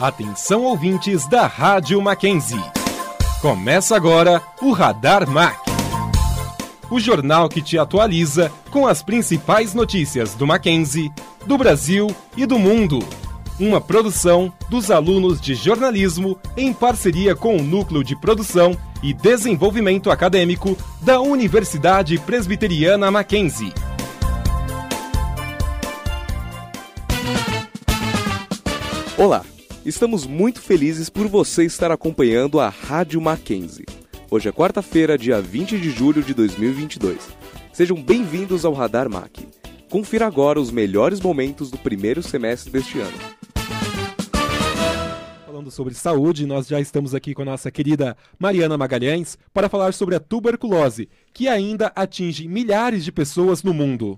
[0.00, 2.58] Atenção ouvintes da Rádio Mackenzie.
[3.42, 5.58] Começa agora o Radar Mac.
[6.90, 11.12] O jornal que te atualiza com as principais notícias do Mackenzie,
[11.44, 13.00] do Brasil e do mundo.
[13.58, 20.10] Uma produção dos alunos de jornalismo em parceria com o Núcleo de Produção e Desenvolvimento
[20.10, 23.74] Acadêmico da Universidade Presbiteriana Mackenzie.
[29.18, 29.44] Olá,
[29.84, 33.86] estamos muito felizes por você estar acompanhando a Rádio Mackenzie.
[34.30, 37.28] Hoje é quarta-feira, dia 20 de julho de 2022.
[37.72, 39.38] Sejam bem-vindos ao Radar Mac.
[39.88, 43.18] Confira agora os melhores momentos do primeiro semestre deste ano.
[45.46, 49.92] Falando sobre saúde, nós já estamos aqui com a nossa querida Mariana Magalhães para falar
[49.94, 54.16] sobre a tuberculose, que ainda atinge milhares de pessoas no mundo.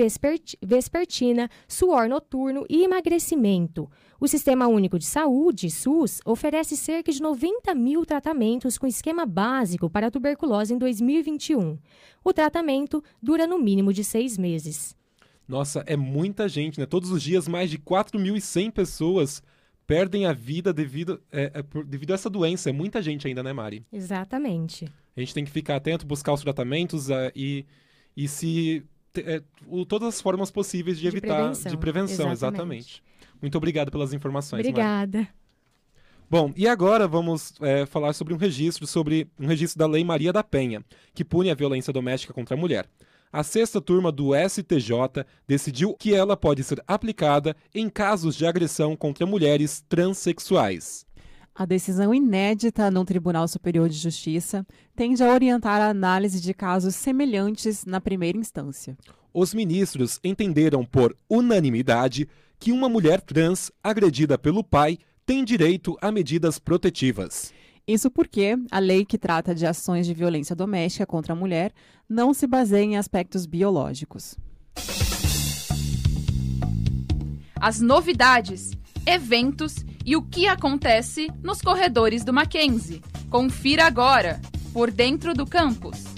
[0.61, 3.89] vespertina, suor noturno e emagrecimento.
[4.19, 9.89] O Sistema Único de Saúde, SUS, oferece cerca de 90 mil tratamentos com esquema básico
[9.89, 11.79] para a tuberculose em 2021.
[12.25, 14.97] O tratamento dura no mínimo de seis meses.
[15.47, 16.87] Nossa, é muita gente, né?
[16.87, 19.41] Todos os dias, mais de 4.100 pessoas
[19.87, 22.71] perdem a vida devido, é, é, devido a essa doença.
[22.71, 23.87] É muita gente ainda, né, Mari?
[23.93, 24.89] Exatamente.
[25.17, 27.65] A gente tem que ficar atento, buscar os tratamentos uh, e,
[28.17, 28.85] e se.
[29.17, 31.37] É, o, todas as formas possíveis de, de evitar.
[31.37, 31.71] Prevenção.
[31.71, 32.89] De prevenção, exatamente.
[32.91, 33.03] exatamente.
[33.41, 34.61] Muito obrigado pelas informações.
[34.61, 35.19] Obrigada.
[35.19, 35.31] Mari.
[36.29, 40.33] Bom, e agora vamos é, falar sobre um registro, sobre um registro da Lei Maria
[40.33, 40.83] da Penha,
[41.15, 42.89] que pune a violência doméstica contra a mulher
[43.35, 48.95] a sexta turma do STJ decidiu que ela pode ser aplicada em casos de agressão
[48.95, 51.05] contra mulheres transexuais.
[51.57, 54.67] A decisão inédita no Tribunal Superior de Justiça
[54.97, 58.99] tende a orientar a análise de casos semelhantes na primeira instância.
[59.33, 62.29] Os ministros entenderam por unanimidade
[62.59, 67.53] que uma mulher trans agredida pelo pai tem direito a medidas protetivas.
[67.87, 71.73] Isso porque a lei que trata de ações de violência doméstica contra a mulher
[72.09, 74.37] não se baseia em aspectos biológicos.
[77.61, 78.73] As novidades,
[79.07, 83.03] eventos e o que acontece nos corredores do Mackenzie.
[83.31, 84.41] Confira agora,
[84.73, 86.15] por dentro do campus.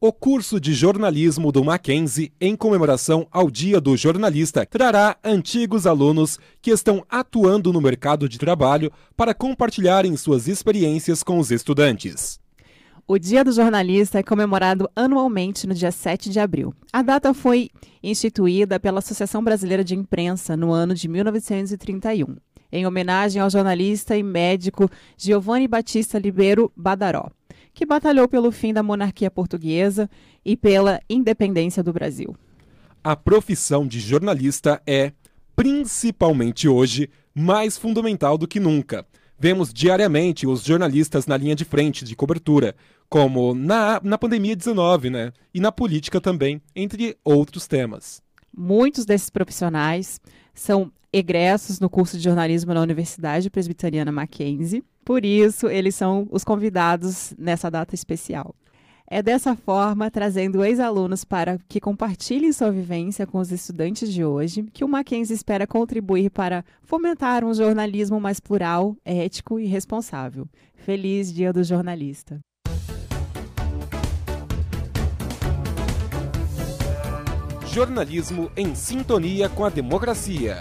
[0.00, 6.38] O curso de jornalismo do Mackenzie, em comemoração ao Dia do Jornalista, trará antigos alunos
[6.60, 12.38] que estão atuando no mercado de trabalho para compartilharem suas experiências com os estudantes.
[13.06, 16.74] O Dia do Jornalista é comemorado anualmente no dia 7 de abril.
[16.92, 17.70] A data foi
[18.02, 22.36] instituída pela Associação Brasileira de Imprensa no ano de 1931,
[22.72, 27.30] em homenagem ao jornalista e médico Giovanni Batista Libero Badaró
[27.74, 30.08] que batalhou pelo fim da monarquia portuguesa
[30.44, 32.34] e pela independência do Brasil.
[33.02, 35.12] A profissão de jornalista é,
[35.56, 39.04] principalmente hoje, mais fundamental do que nunca.
[39.36, 42.76] Vemos diariamente os jornalistas na linha de frente de cobertura,
[43.08, 45.32] como na, na pandemia 19, né?
[45.52, 48.22] E na política também, entre outros temas.
[48.56, 50.20] Muitos desses profissionais
[50.52, 54.84] são egressos no curso de jornalismo na Universidade Presbiteriana Mackenzie.
[55.04, 58.54] Por isso, eles são os convidados nessa data especial.
[59.06, 64.64] É dessa forma, trazendo ex-alunos para que compartilhem sua vivência com os estudantes de hoje,
[64.72, 70.48] que o Mackenzie espera contribuir para fomentar um jornalismo mais plural, ético e responsável.
[70.74, 72.40] Feliz Dia do Jornalista!
[77.74, 80.58] Jornalismo em sintonia com a democracia.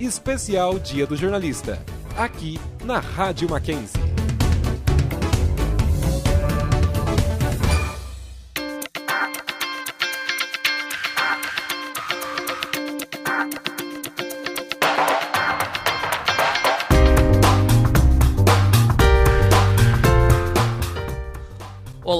[0.00, 1.78] Especial Dia do Jornalista,
[2.16, 4.23] aqui na Rádio Mackenzie.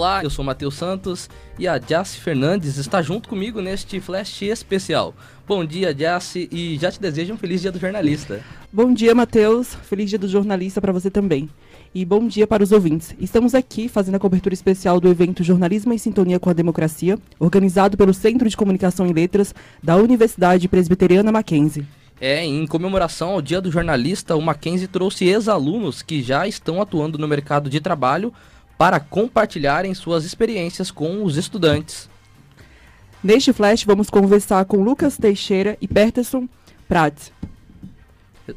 [0.05, 5.15] Olá, eu sou Matheus Santos e a Jace Fernandes está junto comigo neste flash especial.
[5.49, 8.45] Bom dia, Jace, e já te desejo um feliz dia do jornalista.
[8.71, 9.75] Bom dia, Matheus.
[9.75, 11.49] Feliz dia do jornalista para você também.
[11.95, 13.15] E bom dia para os ouvintes.
[13.19, 17.97] Estamos aqui fazendo a cobertura especial do evento Jornalismo em Sintonia com a Democracia, organizado
[17.97, 21.87] pelo Centro de Comunicação e Letras da Universidade Presbiteriana Mackenzie.
[22.21, 27.19] É, em comemoração ao Dia do Jornalista, o Mackenzie trouxe ex-alunos que já estão atuando
[27.19, 28.33] no mercado de trabalho
[28.79, 32.09] para compartilharem suas experiências com os estudantes.
[33.23, 36.47] Neste flash, vamos conversar com Lucas Teixeira e Peterson
[36.87, 37.33] Prats.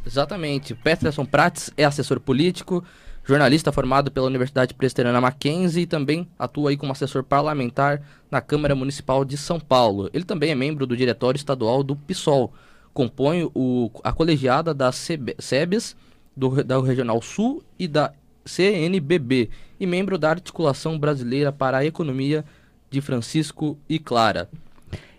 [0.05, 0.75] Exatamente.
[0.75, 2.83] Peterson Prats é assessor político,
[3.23, 8.75] jornalista formado pela Universidade Presbiteriana Mackenzie e também atua aí como assessor parlamentar na Câmara
[8.75, 10.09] Municipal de São Paulo.
[10.13, 12.53] Ele também é membro do Diretório Estadual do PSOL.
[12.93, 15.95] Compõe o, a colegiada da SEBES,
[16.35, 18.11] do, da Regional Sul e da
[18.45, 22.43] CNBB e membro da Articulação Brasileira para a Economia
[22.89, 24.49] de Francisco e Clara.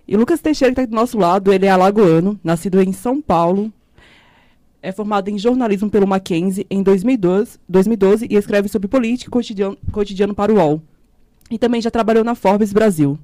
[0.06, 3.72] E Lucas Teixeira, que está do nosso lado, ele é alagoano, nascido em São Paulo,
[4.81, 10.34] é formado em jornalismo pelo Mackenzie em 2012, 2012 e escreve sobre política cotidiano, cotidiano
[10.34, 10.82] para o UOL.
[11.50, 13.19] E também já trabalhou na Forbes Brasil.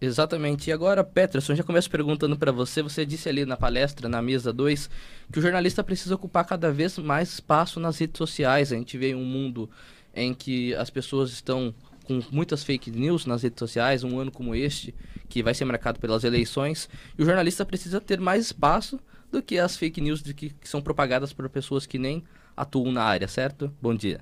[0.00, 0.68] Exatamente.
[0.68, 2.82] E agora, Peterson, já começo perguntando para você.
[2.82, 4.90] Você disse ali na palestra, na mesa 2,
[5.32, 8.72] que o jornalista precisa ocupar cada vez mais espaço nas redes sociais.
[8.72, 9.70] A gente vê um mundo
[10.14, 11.74] em que as pessoas estão
[12.04, 14.94] com muitas fake news nas redes sociais, um ano como este,
[15.28, 16.88] que vai ser marcado pelas eleições,
[17.18, 19.00] e o jornalista precisa ter mais espaço
[19.32, 22.22] do que as fake news que, que são propagadas por pessoas que nem
[22.56, 23.72] atuam na área, certo?
[23.80, 24.20] Bom dia.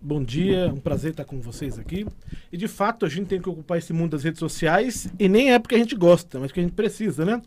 [0.00, 2.06] Bom dia, um prazer estar com vocês aqui.
[2.52, 5.52] E de fato, a gente tem que ocupar esse mundo das redes sociais, e nem
[5.52, 7.42] é porque a gente gosta, mas porque a gente precisa, né?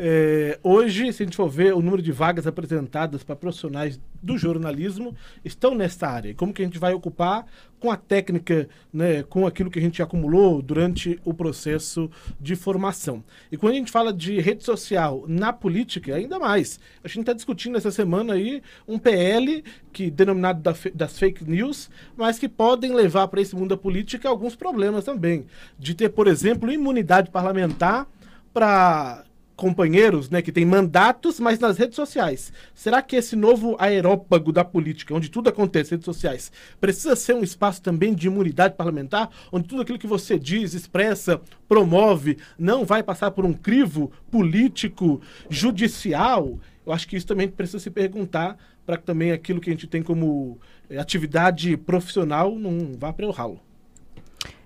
[0.00, 4.38] É, hoje, se a gente for ver o número de vagas apresentadas para profissionais do
[4.38, 5.12] jornalismo,
[5.44, 6.32] estão nessa área.
[6.34, 7.44] Como que a gente vai ocupar
[7.80, 12.08] com a técnica, né, com aquilo que a gente acumulou durante o processo
[12.40, 13.24] de formação.
[13.50, 16.78] E quando a gente fala de rede social na política, ainda mais.
[17.02, 21.90] A gente está discutindo essa semana aí um PL que denominado da, das fake news,
[22.16, 25.44] mas que podem levar para esse mundo da política alguns problemas também.
[25.76, 28.06] De ter, por exemplo, imunidade parlamentar
[28.52, 29.24] para
[29.58, 32.52] companheiros, né, que têm mandatos, mas nas redes sociais.
[32.72, 37.42] Será que esse novo aerópago da política, onde tudo acontece, redes sociais, precisa ser um
[37.42, 43.02] espaço também de imunidade parlamentar, onde tudo aquilo que você diz, expressa, promove, não vai
[43.02, 45.20] passar por um crivo político,
[45.50, 46.56] judicial?
[46.86, 48.56] Eu acho que isso também precisa se perguntar
[48.86, 50.56] para que também aquilo que a gente tem como
[50.88, 53.60] eh, atividade profissional não vá para o ralo.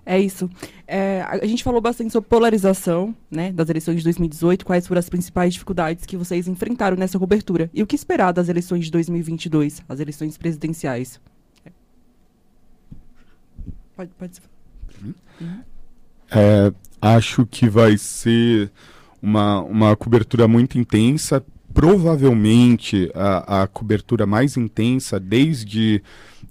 [0.05, 0.49] É isso.
[0.85, 5.09] É, a gente falou bastante sobre polarização né, das eleições de 2018, quais foram as
[5.09, 9.81] principais dificuldades que vocês enfrentaram nessa cobertura e o que esperar das eleições de 2022,
[9.87, 11.21] as eleições presidenciais.
[13.95, 14.41] Pode, pode ser.
[15.39, 15.61] Uhum.
[16.31, 18.71] É, acho que vai ser
[19.21, 21.43] uma, uma cobertura muito intensa,
[21.73, 26.01] provavelmente a, a cobertura mais intensa desde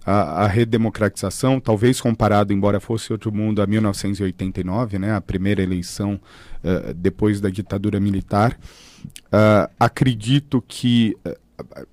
[0.04, 6.20] a, a, redemocratização, talvez comparado, embora fosse outro mundo, a 1989, né, a primeira eleição
[6.64, 8.58] uh, depois da ditadura militar.
[9.04, 11.86] Uh, acredito que uh,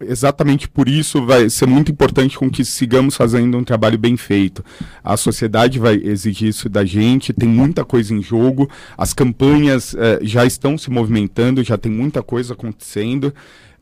[0.00, 4.64] exatamente por isso vai ser muito importante com que sigamos fazendo um trabalho bem feito.
[5.02, 10.44] A sociedade vai exigir isso da gente, tem muita coisa em jogo, as campanhas já
[10.44, 13.32] estão se movimentando, já tem muita coisa acontecendo.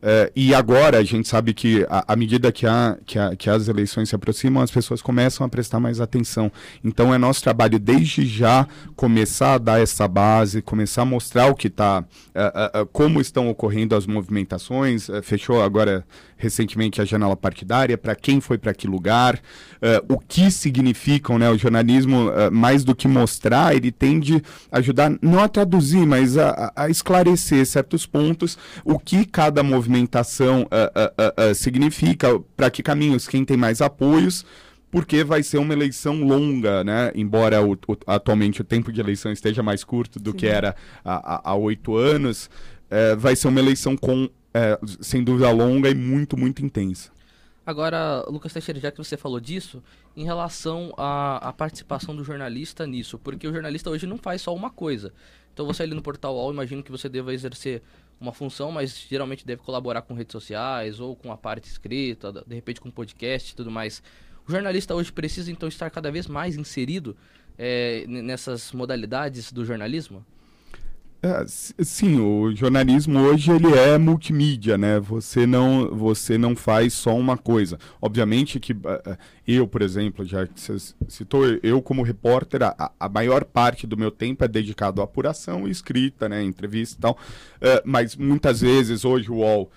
[0.01, 3.67] Uh, e agora a gente sabe que, à medida que, a, que, a, que, as
[3.67, 6.51] eleições se aproximam, as pessoas começam a prestar mais atenção.
[6.83, 11.55] Então é nosso trabalho desde já começar a dar essa base, começar a mostrar o
[11.55, 15.07] que está, uh, uh, como estão ocorrendo as movimentações.
[15.21, 16.03] fechou agora
[16.41, 21.49] recentemente a janela partidária, para quem foi para que lugar, uh, o que significam, né?
[21.49, 26.37] O jornalismo, uh, mais do que mostrar, ele tende a ajudar não a traduzir, mas
[26.37, 33.45] a, a esclarecer certos pontos, o que cada movimentação uh, significa, para que caminhos, quem
[33.45, 34.43] tem mais apoios,
[34.89, 37.11] porque vai ser uma eleição longa, né?
[37.15, 40.37] Embora o, o, atualmente o tempo de eleição esteja mais curto do Sim.
[40.37, 42.49] que era há oito anos,
[42.89, 47.11] é, vai ser uma eleição com, é, sem dúvida, longa e muito, muito intensa.
[47.65, 49.83] Agora, Lucas Teixeira, já que você falou disso,
[50.15, 54.53] em relação à, à participação do jornalista nisso, porque o jornalista hoje não faz só
[54.53, 55.13] uma coisa.
[55.53, 57.81] Então você ali no Portal UOL, imagino que você deva exercer
[58.19, 62.55] uma função, mas geralmente deve colaborar com redes sociais ou com a parte escrita, de
[62.55, 64.01] repente com podcast e tudo mais.
[64.47, 67.15] O jornalista hoje precisa então estar cada vez mais inserido
[67.57, 70.25] é, nessas modalidades do jornalismo?
[71.23, 74.99] É, sim, o jornalismo hoje ele é multimídia, né?
[74.99, 77.77] Você não, você não faz só uma coisa.
[78.01, 83.07] Obviamente que uh, eu, por exemplo, já que você citou, eu como repórter, a, a,
[83.07, 86.41] maior parte do meu tempo é dedicado à apuração escrita, né?
[86.41, 87.11] Entrevista e tal.
[87.11, 89.69] Uh, mas muitas vezes hoje o UOL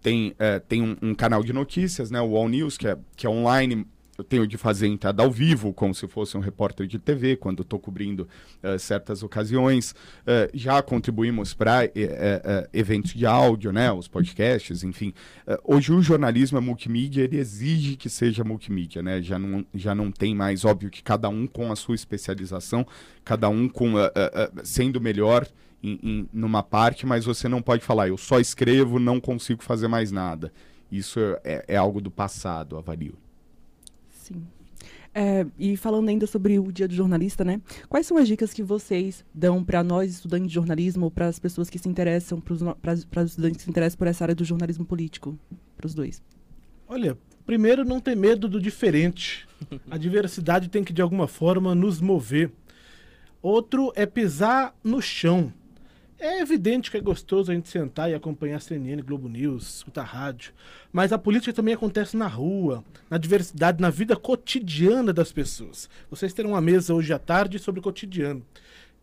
[0.00, 0.34] tem,
[0.66, 2.18] tem um, um, canal de notícias, né?
[2.18, 3.86] O UOL News, que é, que é online
[4.18, 7.62] eu tenho de fazer entrada ao vivo, como se fosse um repórter de TV, quando
[7.62, 8.28] estou cobrindo
[8.64, 9.92] uh, certas ocasiões.
[9.92, 15.14] Uh, já contribuímos para uh, eh, eventos de áudio, né, os podcasts, enfim.
[15.62, 19.22] hoje o jornalismo é multimídia, ele exige que seja multimídia, né?
[19.22, 22.84] Já não, já não tem mais, óbvio que cada um com a sua especialização,
[23.24, 23.92] cada um com
[24.64, 25.46] sendo melhor
[25.82, 29.86] em, em, numa parte, mas você não pode falar, eu só escrevo, não consigo fazer
[29.86, 30.52] mais nada.
[30.90, 33.16] Isso é, é algo do passado, avalio.
[34.28, 34.46] Sim.
[35.14, 37.60] É, e falando ainda sobre o Dia do Jornalista, né?
[37.88, 41.38] Quais são as dicas que vocês dão para nós, estudantes de jornalismo, ou para as
[41.38, 44.84] pessoas que se interessam, para os estudantes que se interessam por essa área do jornalismo
[44.84, 45.36] político?
[45.76, 46.22] Para os dois.
[46.86, 49.48] Olha, primeiro, não ter medo do diferente.
[49.90, 52.52] A diversidade tem que, de alguma forma, nos mover.
[53.42, 55.52] Outro é pisar no chão.
[56.20, 60.52] É evidente que é gostoso a gente sentar e acompanhar CNN, Globo News, escutar rádio.
[60.92, 65.88] Mas a política também acontece na rua, na diversidade, na vida cotidiana das pessoas.
[66.10, 68.44] Vocês terão uma mesa hoje à tarde sobre o cotidiano.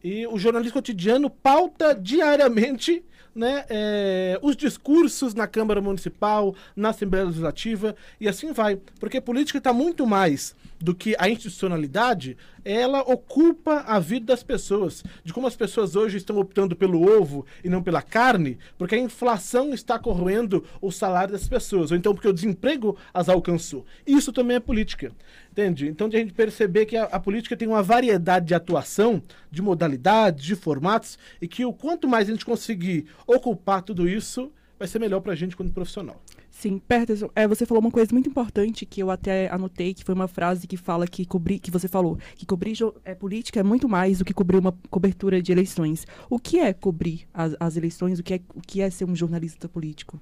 [0.03, 3.01] E o jornalismo cotidiano pauta diariamente
[3.35, 8.79] né, é, os discursos na Câmara Municipal, na Assembleia Legislativa e assim vai.
[8.99, 15.03] Porque política está muito mais do que a institucionalidade, ela ocupa a vida das pessoas.
[15.23, 18.99] De como as pessoas hoje estão optando pelo ovo e não pela carne, porque a
[18.99, 23.85] inflação está corroendo o salário das pessoas, ou então porque o desemprego as alcançou.
[24.05, 25.11] Isso também é política.
[25.55, 25.87] Entende?
[25.87, 29.61] Então, de a gente perceber que a, a, política tem uma variedade de atuação, de
[29.61, 34.85] modalidades, de formatos, e que o quanto mais a gente conseguir ocupar tudo isso, vai
[34.85, 36.21] ser melhor para a gente como profissional.
[36.51, 40.13] Sim, Peterson, é, você falou uma coisa muito importante que eu até anotei, que foi
[40.13, 43.87] uma frase que fala que cobrir, que você falou, que cobrir é, política é muito
[43.87, 46.05] mais do que cobrir uma cobertura de eleições.
[46.29, 48.19] O que é cobrir as, as eleições?
[48.19, 50.19] O que é, o que é ser um jornalista político?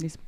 [0.00, 0.18] Nesse...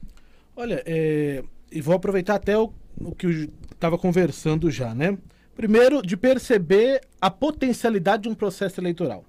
[0.54, 1.42] Olha, é,
[1.74, 5.18] e vou aproveitar até o, o que eu estava conversando já, né?
[5.56, 9.24] Primeiro, de perceber a potencialidade de um processo eleitoral.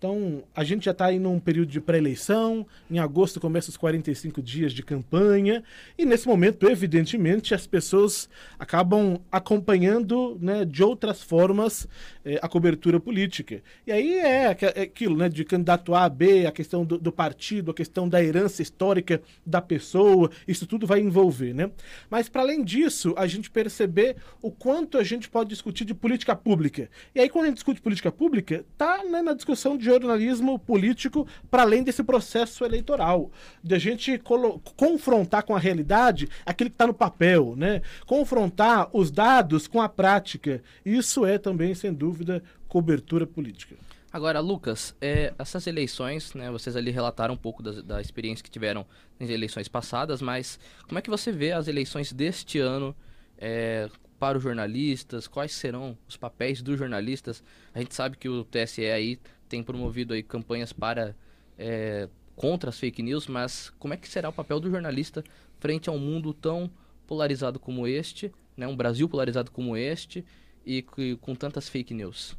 [0.00, 4.40] Então, a gente já está aí num período de pré-eleição, em agosto começa os 45
[4.40, 5.62] dias de campanha,
[5.98, 8.26] e nesse momento, evidentemente, as pessoas
[8.58, 11.86] acabam acompanhando né, de outras formas
[12.24, 13.62] eh, a cobertura política.
[13.86, 17.70] E aí é, é aquilo, né, de candidato A, B, a questão do, do, partido,
[17.70, 21.70] a questão da herança histórica da pessoa, isso tudo vai envolver, né?
[22.08, 26.36] Mas, para além disso, a gente perceber o quanto a gente pode discutir de política
[26.36, 26.88] pública.
[27.14, 31.26] E aí, quando a gente discute política pública, tá né, na discussão de jornalismo político
[31.50, 33.30] para além desse processo eleitoral,
[33.62, 34.20] de a gente
[34.76, 37.82] confrontar com a realidade aquilo que está no papel, né?
[38.06, 40.62] confrontar os dados com a prática.
[40.84, 42.09] Isso é também, sem dúvida,
[42.68, 43.76] cobertura política.
[44.12, 48.50] Agora, Lucas, é, essas eleições, né, vocês ali relataram um pouco da, da experiência que
[48.50, 48.84] tiveram
[49.20, 52.94] nas eleições passadas, mas como é que você vê as eleições deste ano
[53.38, 53.88] é,
[54.18, 55.28] para os jornalistas?
[55.28, 57.42] Quais serão os papéis dos jornalistas?
[57.72, 59.16] A gente sabe que o TSE aí
[59.48, 61.14] tem promovido aí campanhas para
[61.56, 65.22] é, contra as fake news, mas como é que será o papel do jornalista
[65.60, 66.68] frente a um mundo tão
[67.06, 70.24] polarizado como este, né, um Brasil polarizado como este
[70.64, 70.82] e
[71.20, 72.36] com tantas fake news?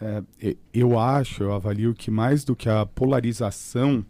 [0.00, 4.04] É, eu acho, eu avalio que mais do que a polarização,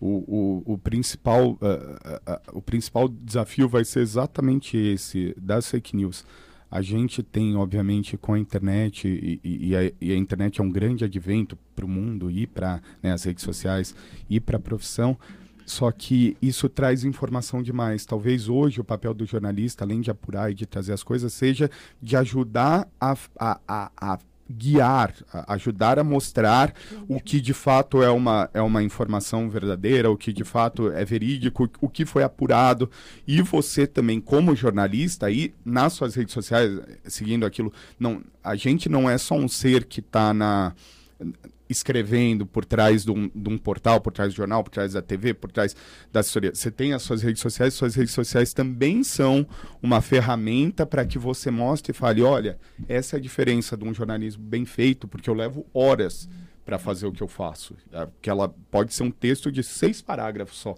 [0.00, 5.96] o, o, o principal, uh, uh, o principal desafio vai ser exatamente esse das fake
[5.96, 6.24] news
[6.72, 10.70] a gente tem, obviamente, com a internet, e, e, a, e a, internet é um
[10.70, 13.94] grande advento para o mundo e para né, as redes sociais
[14.30, 15.18] e para a profissão,
[15.66, 18.04] Só que isso traz informação demais.
[18.04, 21.70] Talvez hoje o papel do jornalista, além de apurar e de trazer as coisas, seja
[22.00, 24.18] de ajudar a, a, a, a
[24.50, 26.74] guiar, a ajudar a mostrar
[27.08, 31.04] o que de fato é uma, é uma informação verdadeira, o que de fato é
[31.04, 32.90] verídico, o que foi apurado.
[33.26, 38.88] E você também, como jornalista, aí nas suas redes sociais, seguindo aquilo, não, a gente
[38.88, 40.74] não é só um ser que está na
[41.72, 45.02] escrevendo por trás de um, de um, portal, por trás do jornal, por trás da
[45.02, 45.74] TV, por trás
[46.12, 46.54] da assessoria.
[46.54, 49.46] Você tem as suas redes sociais, suas redes sociais também são
[49.82, 53.92] uma ferramenta para que você mostre e fale: olha, essa é a diferença de um
[53.92, 56.28] jornalismo bem feito, porque eu levo horas
[56.64, 57.76] para fazer o que eu faço.
[57.92, 60.76] É, que ela pode ser um texto de seis parágrafos só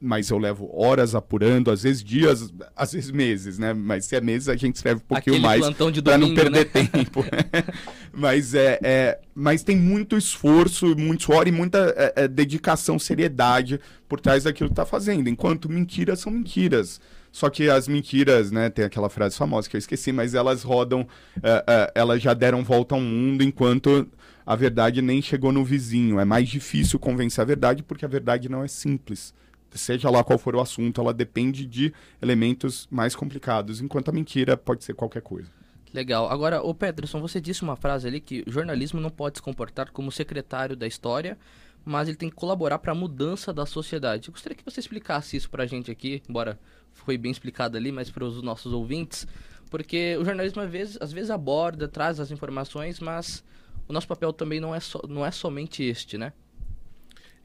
[0.00, 3.72] mas eu levo horas apurando, às vezes dias, às vezes meses, né?
[3.72, 6.86] Mas se é meses, a gente escreve um pouquinho Aquele mais para não perder né?
[6.92, 7.24] tempo.
[8.12, 13.80] mas é, é, mas tem muito esforço, muito suor e muita é, é, dedicação, seriedade
[14.06, 15.28] por trás daquilo que está fazendo.
[15.28, 17.00] Enquanto mentiras são mentiras.
[17.32, 18.68] Só que as mentiras, né?
[18.70, 21.06] Tem aquela frase famosa que eu esqueci, mas elas rodam,
[21.42, 24.06] é, é, elas já deram volta ao mundo, enquanto
[24.44, 26.20] a verdade nem chegou no vizinho.
[26.20, 29.34] É mais difícil convencer a verdade porque a verdade não é simples
[29.72, 34.56] seja lá qual for o assunto, ela depende de elementos mais complicados, enquanto a mentira
[34.56, 35.50] pode ser qualquer coisa.
[35.92, 36.28] Legal.
[36.30, 39.90] Agora, o Peterson, você disse uma frase ali que o jornalismo não pode se comportar
[39.90, 41.38] como secretário da história,
[41.84, 44.28] mas ele tem que colaborar para a mudança da sociedade.
[44.28, 46.58] Eu gostaria que você explicasse isso para a gente aqui, embora
[46.92, 49.26] foi bem explicado ali, mas para os nossos ouvintes,
[49.70, 53.44] porque o jornalismo às vezes, às vezes aborda, traz as informações, mas
[53.88, 56.32] o nosso papel também não é, so, não é somente este, né?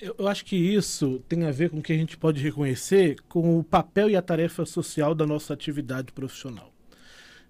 [0.01, 3.59] Eu, acho que isso tem a ver com o que a gente pode reconhecer com
[3.59, 6.73] o papel e a tarefa social da nossa atividade profissional.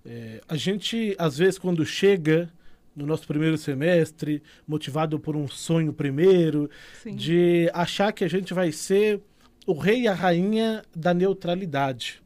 [0.05, 2.51] É, a gente, às vezes, quando chega
[2.93, 6.69] no nosso primeiro semestre, motivado por um sonho primeiro,
[7.01, 7.15] Sim.
[7.15, 9.21] de achar que a gente vai ser
[9.65, 12.21] o rei e a rainha da neutralidade.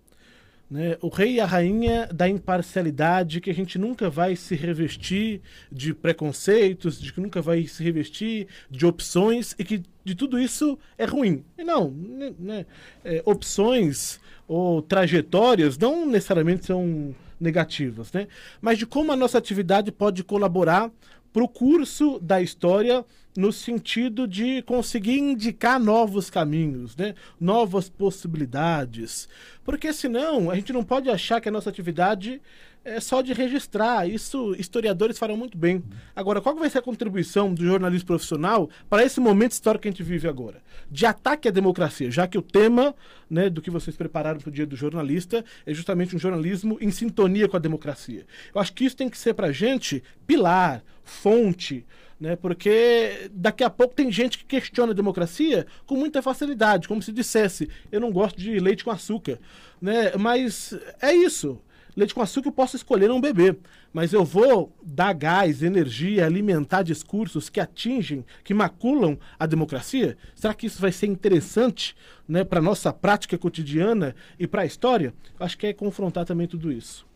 [0.70, 0.98] Né?
[1.00, 5.42] O rei e a rainha da imparcialidade, que a gente nunca vai se revestir
[5.72, 10.78] de preconceitos, de que nunca vai se revestir de opções e que de tudo isso
[10.98, 11.44] é ruim.
[11.58, 12.34] E não, né?
[12.40, 12.66] né
[13.04, 18.28] é, opções ou trajetórias não necessariamente são negativas, né?
[18.62, 20.92] mas de como a nossa atividade pode colaborar
[21.32, 27.16] para o curso da história no sentido de conseguir indicar novos caminhos, né?
[27.40, 29.28] novas possibilidades.
[29.64, 32.42] Porque senão a gente não pode achar que a nossa atividade
[32.86, 34.08] é só de registrar.
[34.08, 35.84] Isso historiadores farão muito bem.
[36.16, 39.92] Agora, qual vai ser a contribuição do jornalismo profissional para esse momento histórico que a
[39.92, 40.62] gente vive agora?
[40.90, 42.96] De ataque à democracia, já que o tema
[43.30, 46.92] né, do que vocês prepararam para o dia do jornalista é justamente um jornalismo em
[46.92, 48.26] sintonia com a democracia.
[48.54, 51.86] Eu acho que isso tem que ser para a gente pilar, fonte,
[52.20, 52.36] né?
[52.36, 57.12] Porque daqui a pouco tem gente que questiona a democracia com muita facilidade, como se
[57.12, 59.40] dissesse, eu não gosto de leite com açúcar,
[59.82, 60.14] né?
[60.18, 61.60] Mas é isso.
[61.96, 63.58] Leite com açúcar eu posso escolher não beber,
[63.94, 70.18] mas eu vou dar gás, energia, alimentar discursos que atingem, que maculam a democracia?
[70.36, 71.96] Será que isso vai ser interessante
[72.28, 75.14] né, para a nossa prática cotidiana e para a história?
[75.40, 77.08] Acho que é confrontar também tudo isso.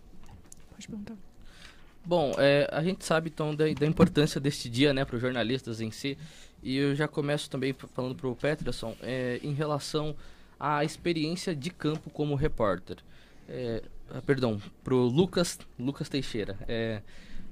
[0.71, 1.15] Pode perguntar.
[2.05, 5.81] Bom, é, a gente sabe então da, da importância deste dia né, para os jornalistas
[5.81, 6.17] em si.
[6.63, 10.15] E eu já começo também falando para o Peterson é, em relação
[10.59, 12.97] à experiência de campo como repórter.
[13.47, 13.83] É,
[14.25, 16.57] perdão, para o Lucas, Lucas Teixeira.
[16.67, 17.01] É,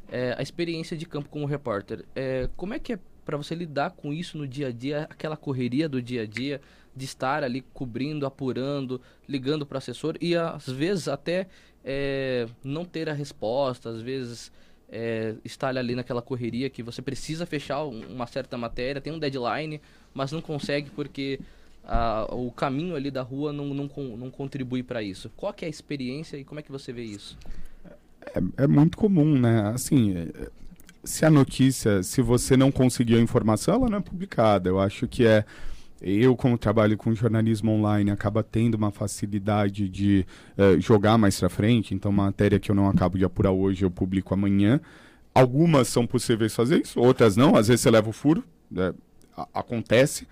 [0.09, 2.05] é, a experiência de campo como repórter.
[2.15, 5.35] É, como é que é para você lidar com isso no dia a dia, aquela
[5.35, 6.61] correria do dia a dia,
[6.95, 11.47] de estar ali cobrindo, apurando, ligando para assessor e às vezes até
[11.83, 14.51] é, não ter a resposta, às vezes
[14.89, 19.81] é, estar ali naquela correria que você precisa fechar uma certa matéria, tem um deadline,
[20.13, 21.39] mas não consegue porque
[22.31, 25.31] o caminho ali da rua não, não, não contribui para isso.
[25.35, 27.37] Qual é a experiência e como é que você vê isso?
[28.21, 29.71] É, é muito comum, né?
[29.73, 30.49] Assim, é,
[31.03, 34.69] se a notícia, se você não conseguiu a informação, ela não é publicada.
[34.69, 35.45] Eu acho que é
[36.01, 40.25] eu, como trabalho com jornalismo online, acaba tendo uma facilidade de
[40.57, 41.95] uh, jogar mais para frente.
[41.95, 44.79] Então, matéria que eu não acabo de apurar hoje, eu publico amanhã.
[45.33, 47.55] Algumas são possíveis fazer isso, outras não.
[47.55, 48.93] Às vezes você leva o furo, né?
[49.53, 50.27] acontece.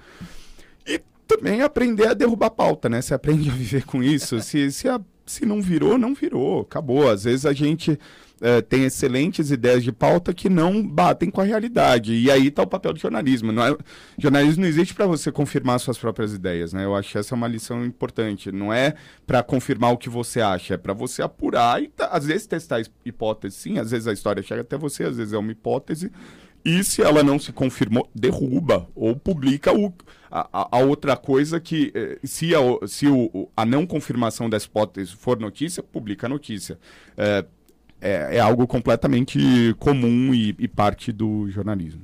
[0.85, 1.01] E
[1.37, 3.01] também aprender a derrubar pauta, né?
[3.01, 4.39] Você aprende a viver com isso.
[4.43, 6.61] se, se, a, se não virou, não virou.
[6.61, 7.09] Acabou.
[7.09, 7.99] Às vezes a gente
[8.41, 12.13] é, tem excelentes ideias de pauta que não batem com a realidade.
[12.13, 13.51] E aí está o papel do jornalismo.
[13.51, 13.77] Não é,
[14.17, 16.85] jornalismo não existe para você confirmar suas próprias ideias, né?
[16.85, 18.51] Eu acho que essa é uma lição importante.
[18.51, 18.95] Não é
[19.25, 22.81] para confirmar o que você acha, é para você apurar e tá, às vezes testar
[23.05, 23.79] hipóteses, sim.
[23.79, 26.11] Às vezes a história chega até você, às vezes é uma hipótese
[26.65, 29.93] E se ela não se confirmou, derruba ou publica o,
[30.31, 35.15] a, a outra coisa que, eh, se, a, se o, a não confirmação dessa hipótese
[35.15, 36.79] for notícia, publica a notícia.
[37.15, 37.45] É,
[38.01, 42.01] é, é algo completamente comum e, e parte do jornalismo.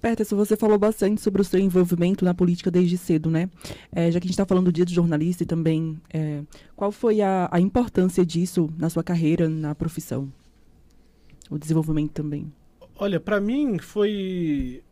[0.00, 3.48] Peterson, você falou bastante sobre o seu envolvimento na política desde cedo, né?
[3.90, 6.42] É, já que a gente está falando do dia do jornalista e também, é,
[6.76, 10.30] qual foi a, a, importância disso na sua carreira, na profissão?
[11.50, 12.52] O desenvolvimento também.
[12.96, 14.82] Olha, para mim foi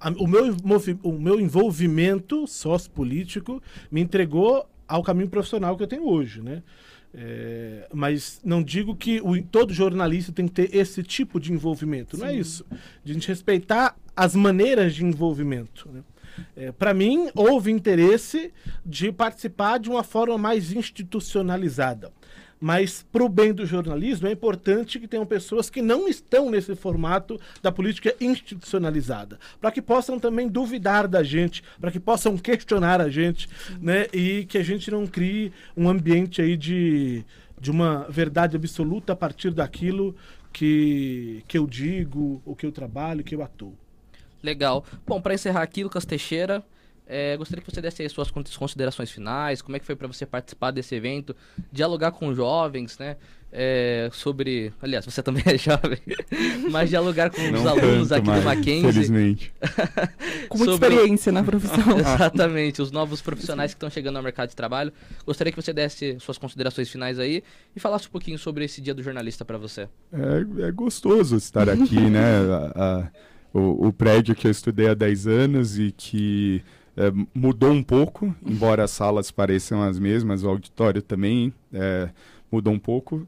[0.00, 0.54] a, o, meu,
[1.02, 6.62] o meu envolvimento sociopolítico me entregou ao caminho profissional que eu tenho hoje, né?
[7.18, 12.16] É, mas não digo que o, todo jornalista tem que ter esse tipo de envolvimento.
[12.16, 12.22] Sim.
[12.22, 12.64] Não é isso.
[13.02, 15.88] De a gente respeitar as maneiras de envolvimento.
[15.90, 16.02] Né?
[16.54, 18.52] É, Para mim, houve interesse
[18.84, 22.12] de participar de uma forma mais institucionalizada.
[22.60, 26.74] Mas, para o bem do jornalismo, é importante que tenham pessoas que não estão nesse
[26.74, 33.00] formato da política institucionalizada, para que possam também duvidar da gente, para que possam questionar
[33.00, 33.48] a gente,
[33.80, 34.06] né?
[34.12, 37.24] E que a gente não crie um ambiente aí de,
[37.60, 40.16] de uma verdade absoluta a partir daquilo
[40.50, 43.76] que, que eu digo, o que eu trabalho, que eu atuo.
[44.42, 44.84] Legal.
[45.06, 46.64] Bom, para encerrar aqui, Lucas Teixeira,
[47.06, 50.26] é, gostaria que você desse aí suas considerações finais, como é que foi para você
[50.26, 51.36] participar desse evento,
[51.70, 53.16] dialogar com jovens, né?
[53.52, 54.72] É, sobre.
[54.82, 55.98] Aliás, você também é jovem,
[56.68, 58.92] mas dialogar com Não os alunos aqui mais, do Mackenzie.
[58.92, 59.54] Felizmente.
[60.48, 60.88] com muita sobre...
[60.88, 61.84] experiência na profissão.
[61.96, 64.92] Exatamente, os novos profissionais que estão chegando ao mercado de trabalho.
[65.24, 67.42] Gostaria que você desse suas considerações finais aí
[67.74, 69.88] e falasse um pouquinho sobre esse dia do jornalista para você.
[70.12, 72.40] É, é, gostoso estar aqui, né?
[72.74, 73.08] A, a,
[73.54, 76.62] o, o prédio que eu estudei há 10 anos e que
[76.96, 82.08] é, mudou um pouco, embora as salas pareçam as mesmas, o auditório também é,
[82.50, 83.26] mudou um pouco.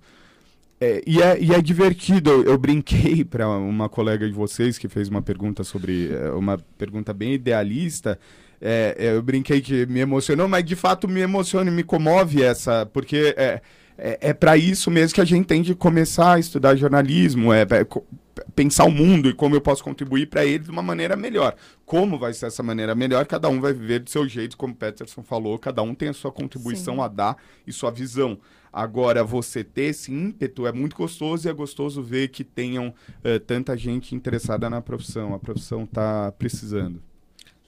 [0.80, 4.88] É, e, é, e é divertido, eu, eu brinquei para uma colega de vocês que
[4.88, 8.18] fez uma pergunta sobre, é, uma pergunta bem idealista,
[8.60, 12.42] é, é, eu brinquei que me emocionou, mas de fato me emociona e me comove
[12.42, 13.34] essa, porque
[13.98, 17.62] é, é, para isso mesmo que a gente tem de começar a estudar jornalismo, é,
[17.62, 17.86] é
[18.54, 21.56] pensar o mundo e como eu posso contribuir para ele de uma maneira melhor.
[21.84, 23.26] Como vai ser essa maneira melhor?
[23.26, 26.12] Cada um vai viver do seu jeito, como o Peterson falou, cada um tem a
[26.12, 27.00] sua contribuição Sim.
[27.00, 28.38] a dar e sua visão.
[28.72, 33.40] Agora, você ter esse ímpeto é muito gostoso e é gostoso ver que tenham uh,
[33.40, 35.34] tanta gente interessada na profissão.
[35.34, 37.02] A profissão está precisando.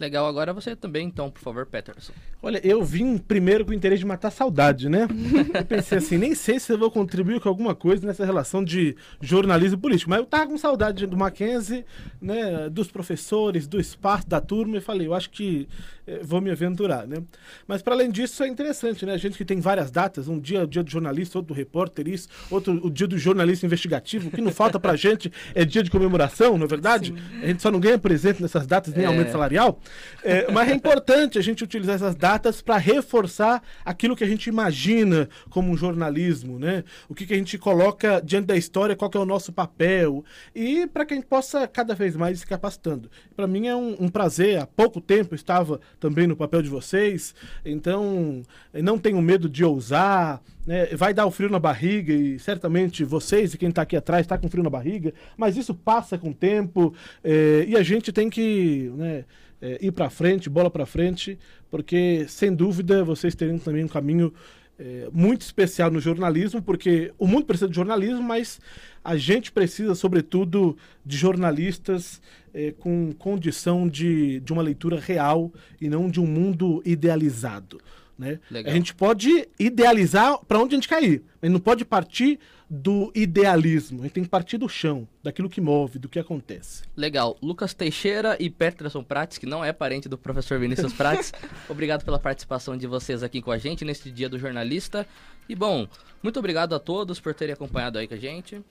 [0.00, 2.14] Legal, agora você também, então, por favor, Peterson.
[2.42, 5.06] Olha, eu vim primeiro com o interesse de matar saudade, né?
[5.52, 8.96] Eu pensei assim, nem sei se eu vou contribuir com alguma coisa nessa relação de
[9.20, 11.84] jornalismo político, mas eu tava com saudade do Mackenzie,
[12.18, 15.68] né, dos professores, do espaço, da turma, e falei, eu acho que
[16.06, 17.22] eh, vou me aventurar, né?
[17.68, 19.12] Mas para além disso, é interessante, né?
[19.12, 21.56] A gente que tem várias datas, um dia é o dia do jornalista, outro do
[21.56, 25.64] repórter, isso, outro o dia do jornalista investigativo, o que não falta pra gente é
[25.64, 27.14] dia de comemoração, não é verdade?
[27.14, 27.42] Sim.
[27.42, 29.08] A gente só não ganha presente nessas datas, nem é.
[29.08, 29.78] aumento salarial.
[30.22, 34.48] É, mas é importante a gente utilizar essas datas para reforçar aquilo que a gente
[34.48, 36.85] imagina como um jornalismo, né?
[37.09, 40.24] O que, que a gente coloca diante da história, qual é o nosso papel
[40.55, 43.11] e para que a gente possa cada vez mais se capacitando.
[43.35, 44.59] Para mim é um, um, prazer.
[44.59, 48.42] Há pouco tempo estava também no papel de vocês, então
[48.74, 50.42] não tenho medo de ousar.
[50.66, 50.87] Né?
[50.94, 54.37] Vai dar o frio na barriga e certamente vocês e quem está aqui atrás está
[54.37, 58.29] com frio na barriga, mas isso passa com o tempo é, e a gente tem
[58.29, 59.24] que né,
[59.61, 61.38] é, ir para frente, bola para frente,
[61.70, 64.33] porque sem dúvida vocês terão também um caminho
[64.79, 68.59] é, muito especial no jornalismo, porque o mundo precisa de jornalismo, mas
[69.04, 72.20] a gente precisa, sobretudo, de jornalistas
[72.52, 77.80] é, com condição de, de uma leitura real e não de um mundo idealizado.
[78.18, 78.38] Né?
[78.66, 84.00] A gente pode idealizar para onde a gente cair, mas não pode partir do idealismo.
[84.00, 86.82] A gente tem que partir do chão, daquilo que move, do que acontece.
[86.94, 87.36] Legal.
[87.42, 91.32] Lucas Teixeira e Peterson Prates, que não é parente do professor Vinícius Prates,
[91.68, 95.06] obrigado pela participação de vocês aqui com a gente neste dia do jornalista.
[95.50, 95.84] E bom,
[96.22, 98.64] muito obrigado a todos por terem acompanhado aí com a gente.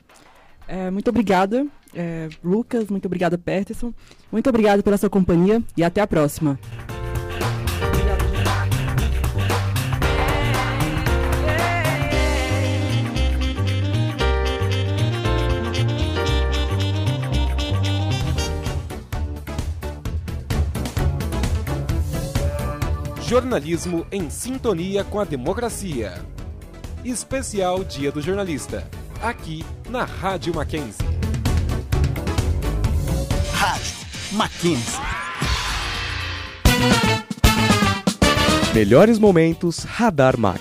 [0.65, 2.87] É, muito obrigada, é, Lucas.
[2.87, 3.93] Muito obrigada, Peterson.
[4.31, 6.57] Muito obrigado pela sua companhia e até a próxima.
[23.27, 26.38] Jornalismo em sintonia com a democracia.
[27.03, 28.85] Especial Dia do Jornalista,
[29.21, 31.05] aqui na Rádio Mackenzie.
[33.53, 33.95] Rádio
[34.33, 34.99] Mackenzie.
[38.73, 40.59] Melhores momentos Radar Mac.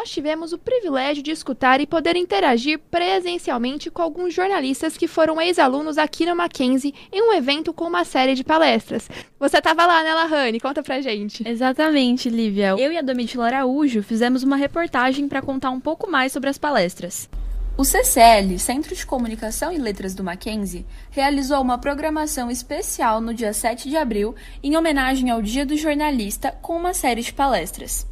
[0.00, 5.38] Nós tivemos o privilégio de escutar e poder interagir presencialmente com alguns jornalistas que foram
[5.38, 9.10] ex-alunos aqui no Mackenzie em um evento com uma série de palestras.
[9.38, 10.58] Você estava lá, né, Lahane?
[10.58, 11.46] Conta pra gente.
[11.46, 12.76] Exatamente, Lívia.
[12.78, 16.56] Eu e a Domitila Araújo fizemos uma reportagem para contar um pouco mais sobre as
[16.56, 17.28] palestras.
[17.76, 23.52] O CCL, Centro de Comunicação e Letras do Mackenzie, realizou uma programação especial no dia
[23.52, 28.09] 7 de abril em homenagem ao Dia do Jornalista com uma série de palestras.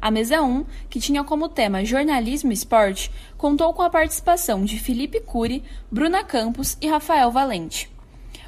[0.00, 4.78] A mesa 1, que tinha como tema Jornalismo e Esporte, contou com a participação de
[4.78, 7.90] Felipe Cury, Bruna Campos e Rafael Valente.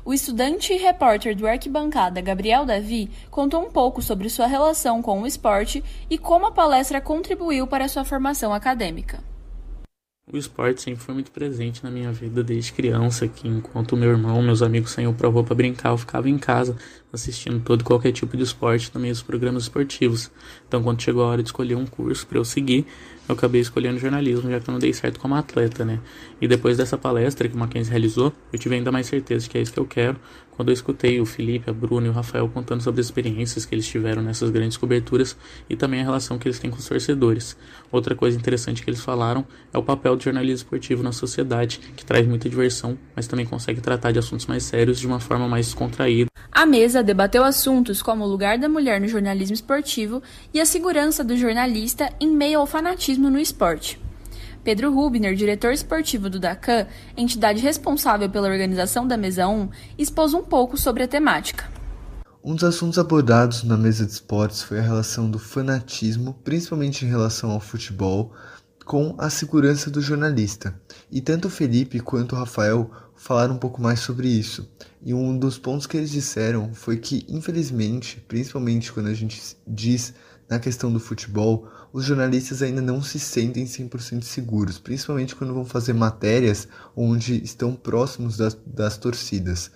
[0.05, 5.21] O estudante e repórter do Arquibancada Gabriel Davi contou um pouco sobre sua relação com
[5.21, 9.30] o esporte e como a palestra contribuiu para sua formação acadêmica.
[10.33, 14.41] O esporte sempre foi muito presente na minha vida desde criança, que enquanto meu irmão,
[14.41, 16.77] meus amigos saíam pra rua pra brincar, eu ficava em casa
[17.13, 20.31] assistindo todo qualquer tipo de esporte, também os programas esportivos.
[20.69, 22.87] Então, quando chegou a hora de escolher um curso para eu seguir,
[23.31, 26.01] eu acabei escolhendo jornalismo, já que eu não dei certo como atleta, né?
[26.41, 29.59] E depois dessa palestra que o Mackenzie realizou, eu tive ainda mais certeza de que
[29.59, 30.19] é isso que eu quero,
[30.61, 33.75] quando eu escutei o Felipe, a Bruna e o Rafael contando sobre as experiências que
[33.75, 35.35] eles tiveram nessas grandes coberturas
[35.71, 37.57] e também a relação que eles têm com os torcedores.
[37.91, 42.05] Outra coisa interessante que eles falaram é o papel do jornalismo esportivo na sociedade, que
[42.05, 45.67] traz muita diversão, mas também consegue tratar de assuntos mais sérios de uma forma mais
[45.67, 46.29] descontraída.
[46.53, 51.25] A mesa debateu assuntos como o lugar da mulher no jornalismo esportivo e a segurança
[51.25, 54.01] do jornalista em meio ao fanatismo no esporte.
[54.63, 60.43] Pedro Rubner, diretor esportivo do DACAN, entidade responsável pela organização da Mesa 1, expôs um
[60.43, 61.69] pouco sobre a temática.
[62.45, 67.09] Um dos assuntos abordados na mesa de esportes foi a relação do fanatismo, principalmente em
[67.09, 68.33] relação ao futebol,
[68.87, 70.75] com a segurança do jornalista.
[71.11, 74.69] E tanto o Felipe quanto o Rafael falaram um pouco mais sobre isso.
[75.03, 80.15] E um dos pontos que eles disseram foi que, infelizmente, principalmente quando a gente diz
[80.49, 85.65] na questão do futebol, os jornalistas ainda não se sentem 100% seguros, principalmente quando vão
[85.65, 89.71] fazer matérias onde estão próximos das, das torcidas.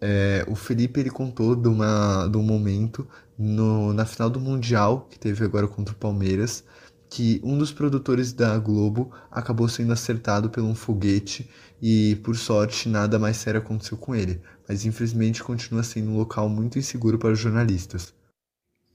[0.00, 3.06] É, o Felipe ele contou de, uma, de um momento
[3.38, 6.62] no, na final do Mundial, que teve agora contra o Palmeiras,
[7.08, 11.48] que um dos produtores da Globo acabou sendo acertado por um foguete
[11.80, 16.48] e, por sorte, nada mais sério aconteceu com ele, mas infelizmente continua sendo um local
[16.48, 18.15] muito inseguro para os jornalistas.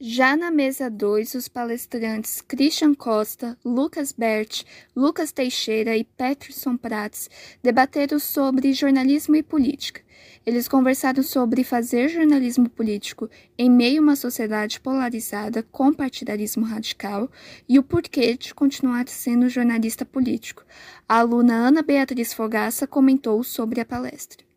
[0.04, 4.64] Já na mesa 2, os palestrantes Christian Costa, Lucas Bert,
[4.96, 7.30] Lucas Teixeira e Peterson Prats
[7.62, 10.02] debateram sobre jornalismo e política.
[10.44, 17.30] Eles conversaram sobre fazer jornalismo político em meio a uma sociedade polarizada com partidarismo radical
[17.70, 20.66] e o porquê de continuar sendo jornalista político.
[21.08, 24.51] A aluna Ana Beatriz Fogaça comentou sobre a palestra.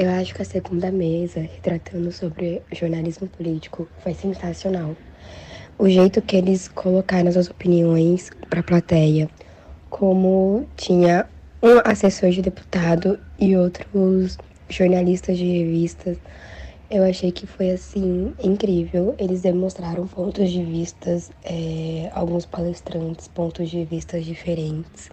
[0.00, 4.96] Eu acho que a segunda mesa, retratando sobre jornalismo político, foi sensacional.
[5.78, 9.28] O jeito que eles colocaram as opiniões para a plateia,
[9.90, 11.28] como tinha
[11.62, 14.38] um assessor de deputado e outros
[14.70, 16.16] jornalistas de revistas,
[16.90, 19.14] eu achei que foi assim incrível.
[19.18, 25.10] Eles demonstraram pontos de vistas, é, alguns palestrantes, pontos de vistas diferentes.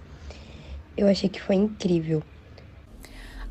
[0.96, 2.24] Eu achei que foi incrível.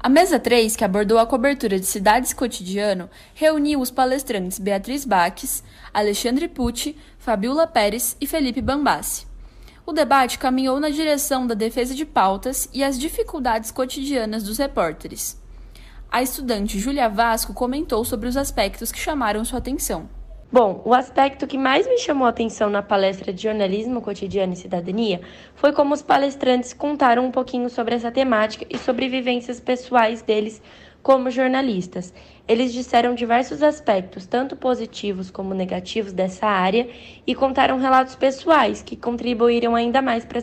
[0.07, 5.65] A mesa 3, que abordou a cobertura de cidades cotidiano, reuniu os palestrantes Beatriz Baques,
[5.93, 9.27] Alexandre Pucci, Fabiola Pérez e Felipe Bambassi.
[9.85, 15.43] O debate caminhou na direção da defesa de pautas e as dificuldades cotidianas dos repórteres.
[16.09, 20.09] A estudante Júlia Vasco comentou sobre os aspectos que chamaram sua atenção.
[20.59, 24.57] Bom, o aspecto que mais me chamou a atenção na palestra de jornalismo cotidiano e
[24.57, 25.21] cidadania
[25.55, 30.63] foi como os palestrantes contaram um pouquinho sobre essa temática e sobre vivências pessoais deles
[31.03, 32.11] como jornalistas.
[32.49, 36.89] Eles disseram diversos aspectos, tanto positivos como negativos dessa área,
[37.27, 40.41] e contaram relatos pessoais que contribuíram ainda mais para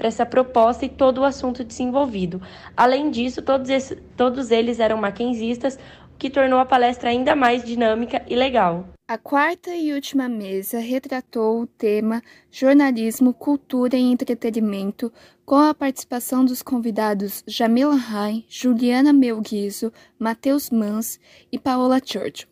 [0.00, 2.42] essa, proposta e todo o assunto desenvolvido.
[2.76, 3.70] Além disso, todos,
[4.18, 5.78] todos eles eram maquenzistas,
[6.14, 8.95] o que tornou a palestra ainda mais dinâmica e legal.
[9.08, 15.12] A quarta e última mesa retratou o tema Jornalismo, Cultura e Entretenimento,
[15.44, 21.20] com a participação dos convidados Jamila Rai, Juliana Melguizo, Matheus Mans
[21.52, 22.48] e Paola Churchill.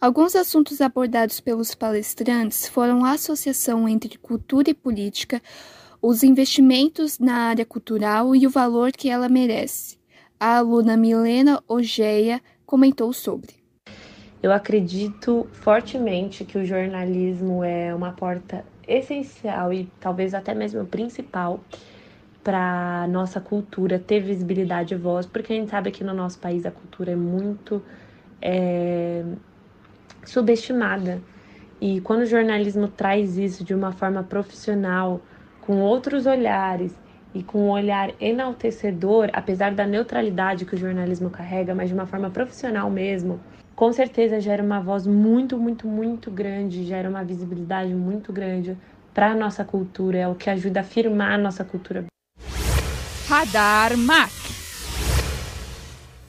[0.00, 5.40] Alguns assuntos abordados pelos palestrantes foram a associação entre cultura e política,
[6.02, 10.00] os investimentos na área cultural e o valor que ela merece.
[10.40, 13.59] A aluna Milena Ogeia comentou sobre.
[14.42, 21.60] Eu acredito fortemente que o jornalismo é uma porta essencial e talvez até mesmo principal
[22.42, 26.64] para nossa cultura ter visibilidade e voz, porque a gente sabe que no nosso país
[26.64, 27.82] a cultura é muito
[28.40, 29.22] é,
[30.24, 31.20] subestimada.
[31.78, 35.20] E quando o jornalismo traz isso de uma forma profissional,
[35.60, 36.98] com outros olhares
[37.34, 42.06] e com um olhar enaltecedor, apesar da neutralidade que o jornalismo carrega, mas de uma
[42.06, 43.38] forma profissional mesmo,
[43.80, 48.76] com certeza gera uma voz muito, muito, muito grande, gera uma visibilidade muito grande
[49.14, 52.04] para a nossa cultura, é o que ajuda a firmar a nossa cultura.
[53.26, 54.39] Radar MAC.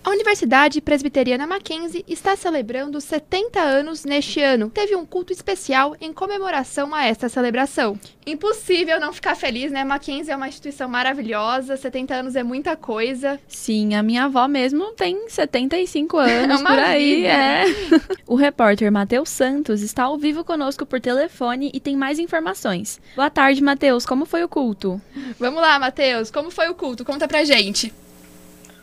[0.03, 4.67] A Universidade Presbiteriana Mackenzie está celebrando 70 anos neste ano.
[4.71, 7.99] Teve um culto especial em comemoração a esta celebração.
[8.25, 9.83] Impossível não ficar feliz, né?
[9.83, 13.39] Mackenzie é uma instituição maravilhosa, 70 anos é muita coisa.
[13.47, 17.27] Sim, a minha avó mesmo tem 75 anos É por aí, vida.
[17.27, 17.65] é.
[18.25, 22.99] o repórter Matheus Santos está ao vivo conosco por telefone e tem mais informações.
[23.15, 24.03] Boa tarde, Matheus.
[24.07, 24.99] Como foi o culto?
[25.39, 27.05] Vamos lá, Matheus, como foi o culto?
[27.05, 27.93] Conta pra gente.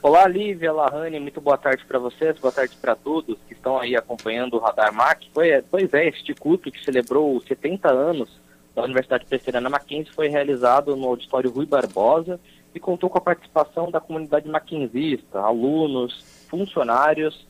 [0.01, 3.97] Olá, Lívia, Lahane, muito boa tarde para vocês, boa tarde para todos que estão aí
[3.97, 5.29] acompanhando o Radar MAC.
[5.35, 8.31] Foi, pois é, este culto que celebrou os 70 anos
[8.77, 12.39] da Universidade Presbiteriana Mackenzie foi realizado no auditório Rui Barbosa
[12.73, 17.45] e contou com a participação da comunidade mackenzista, alunos, funcionários,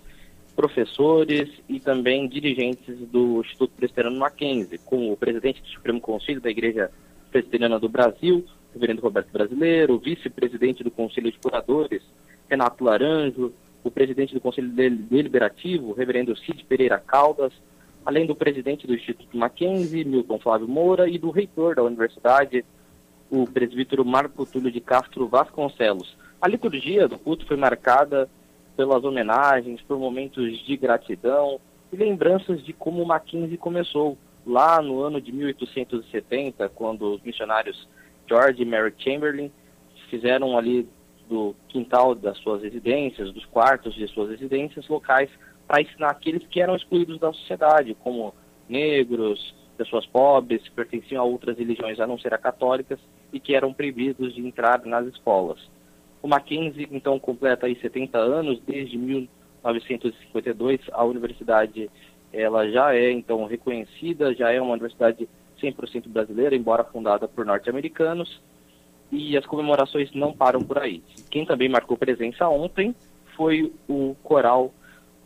[0.56, 6.48] professores e também dirigentes do Instituto Presbiteriano Mackenzie, como o presidente do Supremo Conselho da
[6.48, 6.90] Igreja
[7.30, 12.02] Presbiteriana do Brasil, reverendo Roberto Brasileiro, o vice-presidente do Conselho de Curadores,
[12.48, 13.52] Renato Laranjo,
[13.84, 17.52] o presidente do Conselho Del- Deliberativo, reverendo Cid Pereira Caldas,
[18.04, 22.64] além do presidente do Instituto Mackenzie, Milton Flávio Moura, e do reitor da universidade,
[23.30, 26.16] o presbítero Marco Túlio de Castro Vasconcelos.
[26.40, 28.28] A liturgia do culto foi marcada
[28.76, 31.60] pelas homenagens, por momentos de gratidão
[31.92, 37.86] e lembranças de como Mackenzie começou, lá no ano de 1870, quando os missionários
[38.26, 39.50] George e Mary Chamberlain
[40.08, 40.88] fizeram ali
[41.28, 45.30] do quintal das suas residências, dos quartos de suas residências, locais
[45.66, 48.34] para ensinar aqueles que eram excluídos da sociedade, como
[48.68, 52.98] negros, pessoas pobres, que pertenciam a outras religiões a não ser a católicas
[53.32, 55.58] e que eram proibidos de entrar nas escolas.
[56.22, 61.88] O Mackenzie, então, completa aí 70 anos, desde 1952 a universidade
[62.32, 65.28] ela já é, então, reconhecida, já é uma universidade
[65.62, 68.40] 100% brasileira, embora fundada por norte-americanos,
[69.10, 71.02] e as comemorações não param por aí.
[71.30, 72.94] Quem também marcou presença ontem
[73.36, 74.72] foi o coral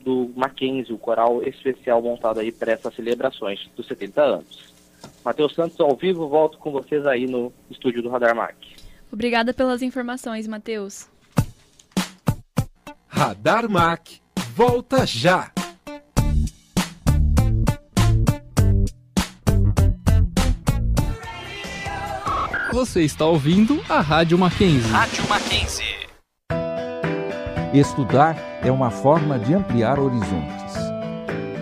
[0.01, 4.73] do Mackenzie, o coral especial montado aí para essas celebrações dos 70 anos.
[5.25, 8.57] Matheus Santos ao vivo, volto com vocês aí no estúdio do Radar Mac.
[9.13, 11.09] Obrigada pelas informações, Matheus.
[13.07, 14.09] Radar Mac,
[14.55, 15.53] volta já!
[22.73, 24.91] Você está ouvindo a Rádio Mackenzie.
[24.91, 25.85] Rádio Mackenzie.
[27.75, 30.75] Estudar é uma forma de ampliar horizontes.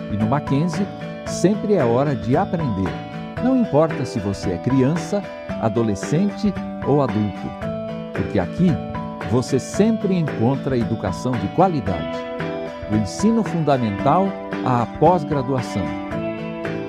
[0.09, 0.87] E no Mackenzie,
[1.27, 2.89] sempre é hora de aprender.
[3.43, 5.21] Não importa se você é criança,
[5.61, 6.53] adolescente
[6.87, 7.49] ou adulto,
[8.13, 8.69] porque aqui
[9.29, 12.17] você sempre encontra educação de qualidade,
[12.89, 14.29] do ensino fundamental
[14.63, 15.83] à pós-graduação.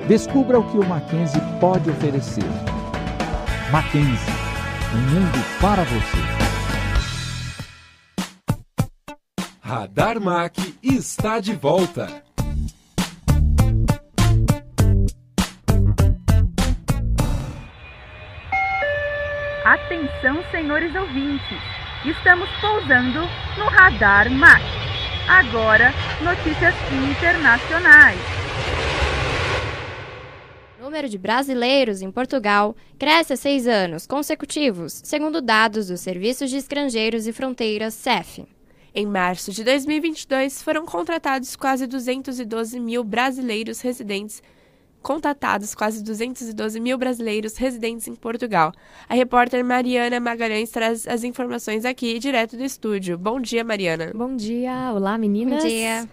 [0.06, 2.71] Descubra o que o Mackenzie pode oferecer.
[3.72, 4.34] Mackenzie,
[4.94, 6.18] um mundo para você.
[9.62, 12.22] Radar Mac está de volta.
[19.64, 21.58] Atenção, senhores ouvintes.
[22.04, 23.20] Estamos pousando
[23.56, 24.62] no Radar MAC.
[25.26, 28.41] Agora, notícias internacionais.
[30.92, 36.50] O número de brasileiros em Portugal cresce há seis anos consecutivos, segundo dados dos Serviços
[36.50, 38.44] de Estrangeiros e Fronteiras, CEF.
[38.94, 44.42] Em março de 2022, foram contratados quase 212 mil brasileiros residentes
[45.00, 48.70] contatados quase 212 mil brasileiros residentes em Portugal.
[49.08, 53.16] A repórter Mariana Magalhães traz as informações aqui, direto do estúdio.
[53.16, 54.12] Bom dia, Mariana.
[54.14, 55.62] Bom dia, olá meninas.
[55.62, 56.06] Bom dia.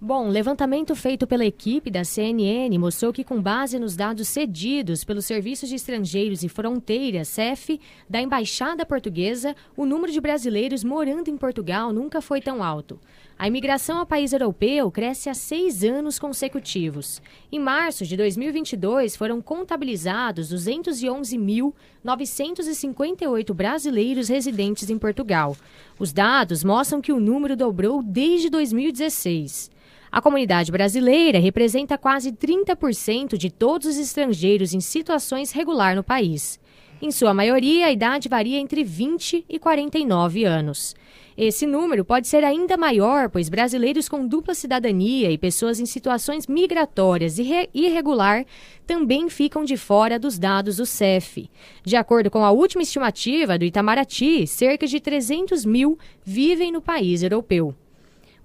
[0.00, 5.20] Bom, levantamento feito pela equipe da CNN mostrou que, com base nos dados cedidos pelo
[5.20, 11.36] Serviço de Estrangeiros e Fronteiras, CEF, da Embaixada Portuguesa, o número de brasileiros morando em
[11.36, 13.00] Portugal nunca foi tão alto.
[13.36, 17.20] A imigração ao país europeu cresce há seis anos consecutivos.
[17.50, 25.56] Em março de 2022, foram contabilizados 211.958 brasileiros residentes em Portugal.
[25.98, 29.76] Os dados mostram que o número dobrou desde 2016.
[30.10, 36.58] A comunidade brasileira representa quase 30% de todos os estrangeiros em situações regular no país.
[37.00, 40.96] Em sua maioria, a idade varia entre 20 e 49 anos.
[41.36, 46.48] Esse número pode ser ainda maior, pois brasileiros com dupla cidadania e pessoas em situações
[46.48, 48.44] migratórias e irregular
[48.84, 51.48] também ficam de fora dos dados do CEF.
[51.84, 57.22] De acordo com a última estimativa do Itamaraty, cerca de 300 mil vivem no país
[57.22, 57.72] europeu.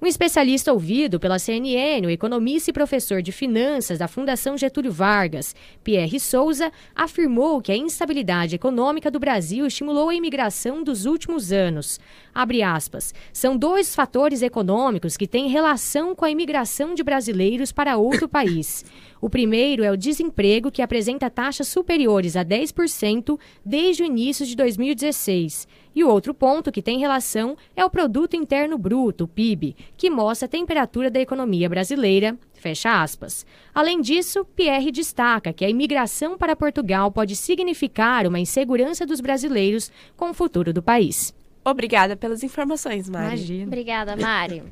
[0.03, 5.55] Um especialista ouvido pela CNN, o economista e professor de finanças da Fundação Getúlio Vargas,
[5.81, 12.01] Pierre Souza, afirmou que a instabilidade econômica do Brasil estimulou a imigração dos últimos anos.
[12.35, 13.13] Aspas.
[13.31, 18.83] São dois fatores econômicos que têm relação com a imigração de brasileiros para outro país.
[19.23, 24.53] O primeiro é o desemprego, que apresenta taxas superiores a 10% desde o início de
[24.53, 25.65] 2016.
[25.95, 30.45] E o outro ponto que tem relação é o Produto Interno Bruto, PIB, que mostra
[30.45, 32.37] a temperatura da economia brasileira.
[32.53, 33.45] Fecha aspas.
[33.73, 39.89] Além disso, Pierre destaca que a imigração para Portugal pode significar uma insegurança dos brasileiros
[40.17, 41.33] com o futuro do país.
[41.63, 43.27] Obrigada pelas informações, Mari.
[43.27, 43.67] Imagina.
[43.67, 44.63] Obrigada, Mari.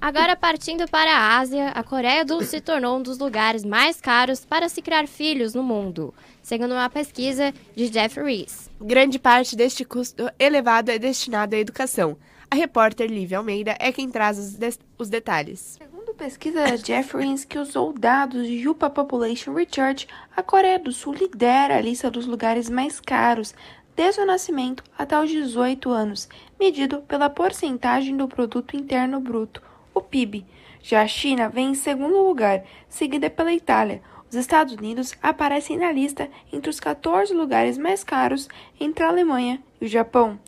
[0.00, 4.00] Agora, partindo para a Ásia, a Coreia do Sul se tornou um dos lugares mais
[4.00, 8.70] caros para se criar filhos no mundo, segundo uma pesquisa de Jeff Rees.
[8.80, 12.16] Grande parte deste custo elevado é destinado à educação.
[12.50, 15.78] A repórter Lívia Almeida é quem traz os, de os detalhes.
[15.78, 21.14] Segundo pesquisa da Jeffries, que usou dados de Yupa Population Research, a Coreia do Sul
[21.14, 23.54] lidera a lista dos lugares mais caros
[23.96, 26.28] desde o nascimento até os 18 anos,
[26.58, 29.62] medido pela porcentagem do produto interno bruto,
[29.94, 30.44] o PIB.
[30.82, 34.02] Já a China vem em segundo lugar, seguida pela Itália.
[34.28, 38.48] Os Estados Unidos aparecem na lista entre os 14 lugares mais caros
[38.80, 40.40] entre a Alemanha e o Japão.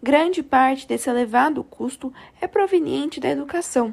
[0.00, 3.92] Grande parte desse elevado custo é proveniente da educação.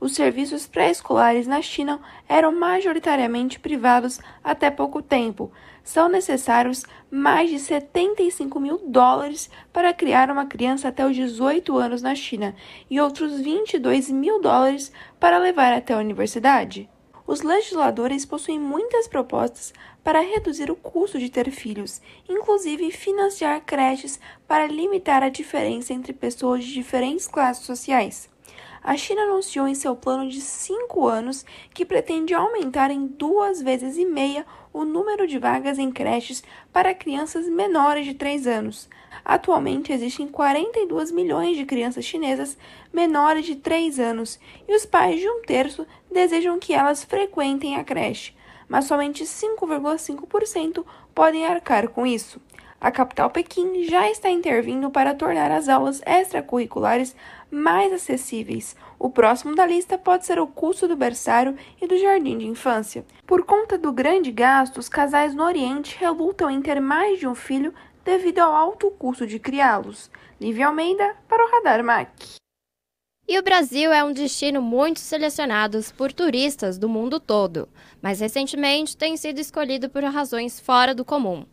[0.00, 5.50] Os serviços pré-escolares na China eram majoritariamente privados até pouco tempo.
[5.88, 12.02] São necessários mais de 75 mil dólares para criar uma criança até os 18 anos
[12.02, 12.54] na China
[12.90, 16.90] e outros 22 mil dólares para levar até a universidade
[17.28, 24.18] os legisladores possuem muitas propostas para reduzir o custo de ter filhos, inclusive financiar creches
[24.46, 28.30] para limitar a diferença entre pessoas de diferentes classes sociais.
[28.82, 33.96] A China anunciou em seu plano de cinco anos que pretende aumentar em duas vezes
[33.96, 38.88] e meia o número de vagas em creches para crianças menores de 3 anos.
[39.24, 42.56] Atualmente existem 42 milhões de crianças chinesas
[42.92, 47.84] menores de 3 anos e os pais de um terço desejam que elas frequentem a
[47.84, 48.34] creche,
[48.68, 52.40] mas somente 5,5% podem arcar com isso.
[52.80, 57.14] A capital Pequim já está intervindo para tornar as aulas extracurriculares
[57.50, 58.76] mais acessíveis.
[59.00, 63.04] O próximo da lista pode ser o custo do berçário e do jardim de infância.
[63.26, 67.34] Por conta do grande gasto, os casais no Oriente relutam em ter mais de um
[67.34, 67.74] filho
[68.04, 70.08] devido ao alto custo de criá-los.
[70.40, 72.10] Lívia Almeida para o Radar Mac.
[73.26, 77.68] E o Brasil é um destino muito selecionado por turistas do mundo todo,
[78.00, 81.44] mas recentemente tem sido escolhido por razões fora do comum.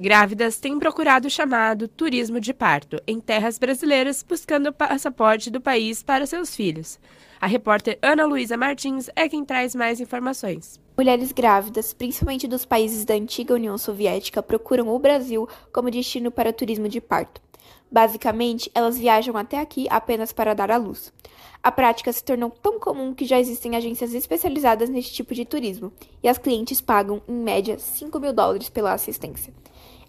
[0.00, 5.60] Grávidas têm procurado o chamado turismo de parto em terras brasileiras, buscando o passaporte do
[5.60, 6.98] país para seus filhos.
[7.38, 10.80] A repórter Ana Luísa Martins é quem traz mais informações.
[10.96, 16.50] Mulheres grávidas, principalmente dos países da antiga União Soviética, procuram o Brasil como destino para
[16.50, 17.42] turismo de parto.
[17.92, 21.12] Basicamente, elas viajam até aqui apenas para dar à luz.
[21.62, 25.92] A prática se tornou tão comum que já existem agências especializadas neste tipo de turismo,
[26.22, 29.52] e as clientes pagam, em média, 5 mil dólares pela assistência.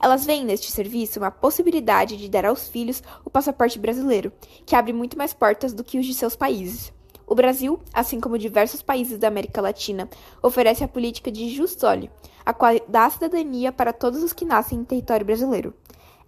[0.01, 4.31] Elas veem neste serviço uma possibilidade de dar aos filhos o passaporte brasileiro,
[4.65, 6.91] que abre muito mais portas do que os de seus países.
[7.27, 10.09] O Brasil, assim como diversos países da América Latina,
[10.41, 12.09] oferece a política de justole,
[12.43, 15.73] a qual dá cidadania para todos os que nascem em território brasileiro.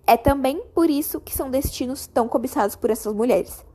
[0.06, 3.66] É também por isso que são destinos tão cobiçados por essas mulheres.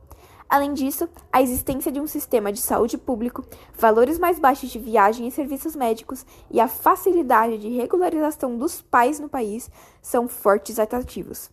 [0.49, 3.45] Além disso, a existência de um sistema de saúde público,
[3.77, 9.19] valores mais baixos de viagem e serviços médicos e a facilidade de regularização dos pais
[9.19, 9.69] no país
[10.01, 11.51] são fortes atrativos.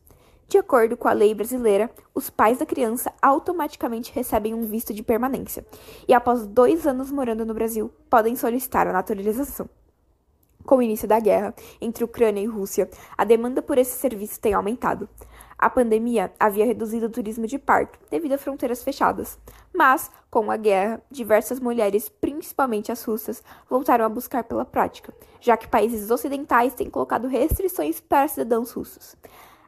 [0.49, 5.03] De acordo com a lei brasileira, os pais da criança automaticamente recebem um visto de
[5.03, 5.67] permanência
[6.09, 9.69] e, após dois anos morando no Brasil, podem solicitar a naturalização.
[10.65, 14.55] Com o início da guerra entre Ucrânia e Rússia, a demanda por esse serviço tem
[14.55, 15.09] aumentado.
[15.59, 19.39] A pandemia havia reduzido o turismo de parto devido a fronteiras fechadas,
[19.75, 25.57] mas, com a guerra, diversas mulheres, principalmente as russas, voltaram a buscar pela prática, já
[25.57, 29.17] que países ocidentais têm colocado restrições para cidadãos russos.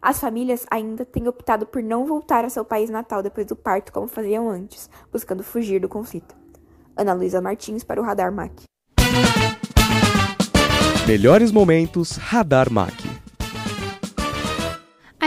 [0.00, 3.90] As famílias ainda têm optado por não voltar a seu país natal depois do parto
[3.90, 6.36] como faziam antes, buscando fugir do conflito.
[6.96, 8.64] Ana Luísa Martins para o Radar MAC.
[11.06, 13.07] Melhores momentos Radar MAC.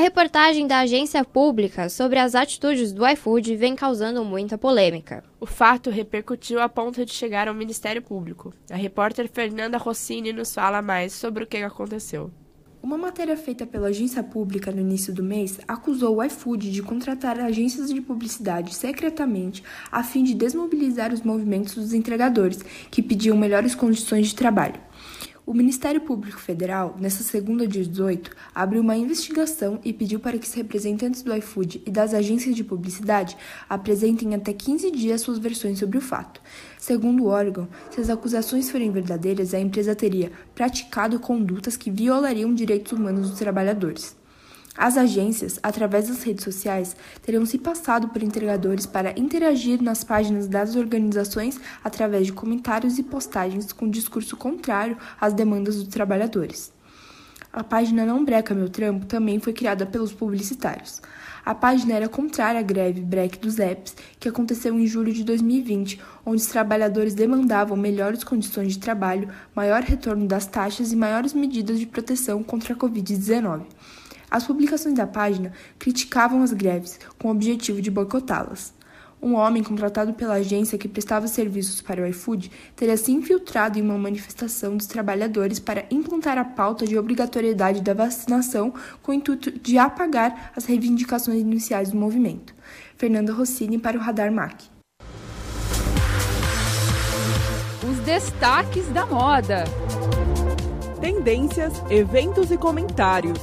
[0.02, 5.24] A reportagem da agência pública sobre as atitudes do iFood vem causando muita polêmica.
[5.39, 8.52] O fato repercutiu a ponto de chegar ao Ministério Público.
[8.72, 12.32] A repórter Fernanda Rossini nos fala mais sobre o que aconteceu.
[12.82, 17.39] Uma matéria feita pela agência pública no início do mês acusou o iFood de contratar
[17.39, 23.76] agências de publicidade secretamente a fim de desmobilizar os movimentos dos entregadores, que pediam melhores
[23.76, 24.82] condições de trabalho.
[25.44, 30.46] O Ministério Público Federal, nessa segunda dia 18, abriu uma investigação e pediu para que
[30.46, 33.36] os representantes do iFood e das agências de publicidade
[33.68, 36.39] apresentem até 15 dias suas versões sobre o fato.
[36.78, 42.54] Segundo o órgão, se as acusações forem verdadeiras, a empresa teria praticado condutas que violariam
[42.54, 44.20] direitos humanos dos trabalhadores.
[44.78, 50.47] As agências, através das redes sociais, teriam se passado por entregadores para interagir nas páginas
[50.47, 56.72] das organizações através de comentários e postagens com discurso contrário às demandas dos trabalhadores.
[57.51, 61.01] A página Não Breca Meu Trampo também foi criada pelos publicitários.
[61.43, 65.99] A página era contrária à greve break dos apps, que aconteceu em julho de 2020,
[66.26, 71.78] onde os trabalhadores demandavam melhores condições de trabalho, maior retorno das taxas e maiores medidas
[71.78, 73.63] de proteção contra a Covid-19.
[74.32, 78.74] As publicações da página criticavam as greves, com o objetivo de boicotá-las.
[79.22, 83.82] Um homem contratado pela agência que prestava serviços para o iFood teria se infiltrado em
[83.82, 88.74] uma manifestação dos trabalhadores para implantar a pauta de obrigatoriedade da vacinação
[89.04, 92.56] com o intuito de apagar as reivindicações iniciais do movimento.
[92.98, 94.64] Fernanda Rossini para o Radar MAC.
[97.88, 99.66] Os destaques da moda.
[101.00, 103.40] Tendências, eventos e comentários.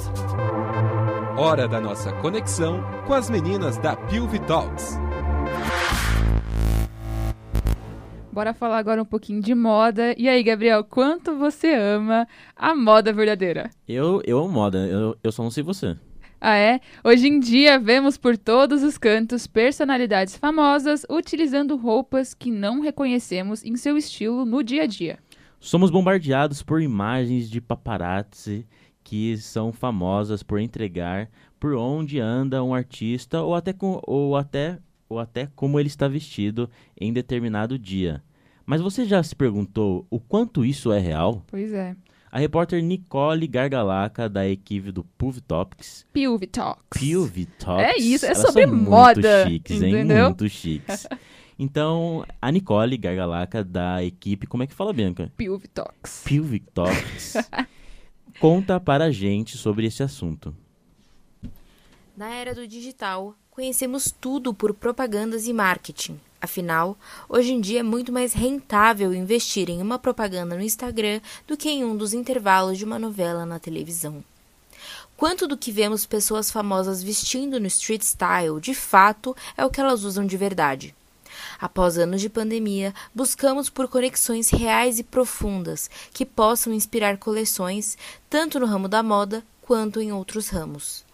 [1.41, 4.99] Hora da nossa conexão com as meninas da Pilvi Talks.
[8.33, 10.17] Bora falar agora um pouquinho de moda.
[10.19, 12.27] E aí, Gabriel, quanto você ama
[12.57, 13.71] a moda verdadeira?
[13.87, 15.97] Eu, eu amo moda, eu, eu só não sei você.
[16.41, 16.81] Ah, é?
[17.05, 23.65] Hoje em dia, vemos por todos os cantos personalidades famosas utilizando roupas que não reconhecemos
[23.65, 25.21] em seu estilo no dia a dia.
[25.61, 28.67] Somos bombardeados por imagens de paparazzi
[29.09, 34.79] que são famosas por entregar por onde anda um artista ou até, com, ou até,
[35.09, 36.69] ou até como ele está vestido
[37.01, 38.23] em determinado dia.
[38.67, 41.43] Mas você já se perguntou o quanto isso é real?
[41.47, 41.97] Pois é.
[42.31, 46.07] A repórter Nicole Gargalaca, da equipe do PUV Topics.
[46.13, 47.01] PUV Talks.
[47.01, 47.87] PUV Talks.
[47.87, 49.45] É isso, é Elas sobre moda.
[49.47, 49.89] Muito chiques, hein?
[49.89, 50.25] entendeu?
[50.27, 51.07] Muito chiques.
[51.61, 55.33] Então, a Nicole Gargalaca, da equipe, como é que fala, Bianca?
[55.37, 56.23] PUV Talks.
[56.25, 57.35] PUV Talks.
[58.39, 60.55] conta para a gente sobre esse assunto.
[62.17, 66.21] Na era do digital, conhecemos tudo por propagandas e marketing.
[66.41, 66.97] Afinal,
[67.29, 71.69] hoje em dia é muito mais rentável investir em uma propaganda no Instagram do que
[71.69, 74.23] em um dos intervalos de uma novela na televisão.
[75.17, 79.81] Quanto do que vemos pessoas famosas vestindo no street style, de fato, é o que
[79.81, 80.95] elas usam de verdade?
[81.61, 87.99] Após anos de pandemia, buscamos por conexões reais e profundas que possam inspirar coleções,
[88.31, 91.07] tanto no ramo da moda quanto em outros ramos.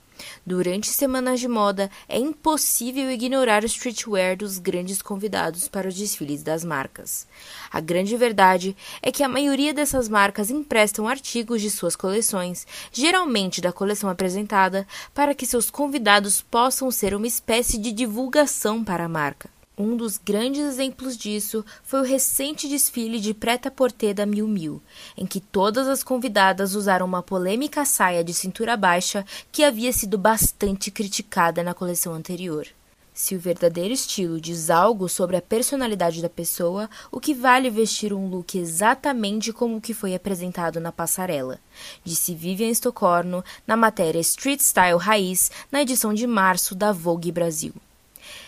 [0.47, 6.43] Durante semanas de moda, é impossível ignorar o streetwear dos grandes convidados para os desfiles
[6.43, 7.27] das marcas.
[7.71, 13.61] A grande verdade é que a maioria dessas marcas emprestam artigos de suas coleções, geralmente
[13.61, 19.09] da coleção apresentada, para que seus convidados possam ser uma espécie de divulgação para a
[19.09, 19.54] marca.
[19.77, 24.81] Um dos grandes exemplos disso foi o recente desfile de preta-porter da Miu,
[25.17, 30.17] em que todas as convidadas usaram uma polêmica saia de cintura baixa que havia sido
[30.17, 32.69] bastante criticada na coleção anterior.
[33.13, 38.13] Se o verdadeiro estilo diz algo sobre a personalidade da pessoa, o que vale vestir
[38.13, 41.59] um look exatamente como o que foi apresentado na passarela,
[42.05, 47.75] disse Vivian Stoccorno na matéria Street Style Raiz, na edição de março da Vogue Brasil.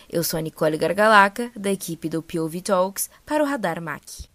[0.08, 4.28] Eu sou a Nicole Gargalaca, da equipe do POV Talks, para o Radar MAC.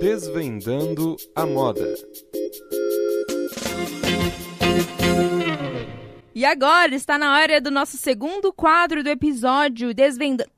[0.00, 1.94] Desvendando a moda.
[6.34, 10.57] E agora está na hora do nosso segundo quadro do episódio Desvendando.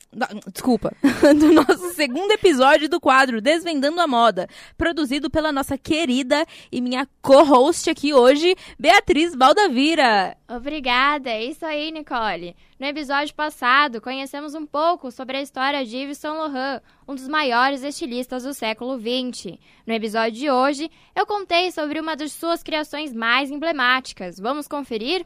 [0.52, 0.92] Desculpa.
[1.38, 7.06] do nosso segundo episódio do quadro Desvendando a Moda, produzido pela nossa querida e minha
[7.22, 10.36] co-host aqui hoje, Beatriz Baldavira.
[10.48, 12.56] Obrigada, é isso aí, Nicole.
[12.78, 17.28] No episódio passado, conhecemos um pouco sobre a história de Yves Saint Laurent, um dos
[17.28, 19.58] maiores estilistas do século XX.
[19.86, 24.40] No episódio de hoje, eu contei sobre uma das suas criações mais emblemáticas.
[24.40, 25.24] Vamos conferir?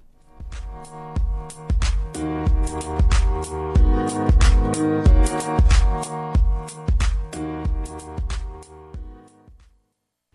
[4.40, 4.43] A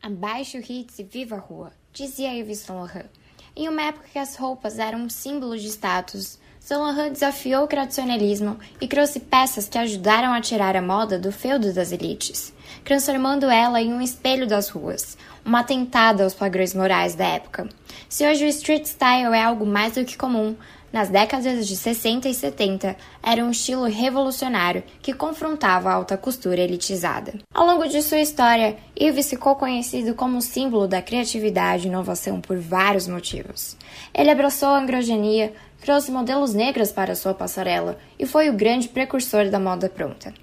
[0.02, 3.10] Abaixe o hits e viva a rua, dizia Yves Saint Laurent.
[3.56, 7.68] Em uma época que as roupas eram um símbolo de status, Saint Laurent desafiou o
[7.68, 12.54] tradicionalismo e trouxe peças que ajudaram a tirar a moda do feudo das elites,
[12.86, 17.68] transformando ela em um espelho das ruas, uma atentada aos padrões morais da época.
[18.08, 20.56] Se hoje o street style é algo mais do que comum,
[20.92, 26.62] nas décadas de 60 e 70, era um estilo revolucionário que confrontava a alta costura
[26.62, 27.34] elitizada.
[27.54, 32.58] Ao longo de sua história, Yves ficou conhecido como símbolo da criatividade e inovação por
[32.58, 33.78] vários motivos.
[34.14, 39.50] Ele abraçou a androgenia, trouxe modelos negros para sua passarela e foi o grande precursor
[39.50, 40.34] da moda pronta.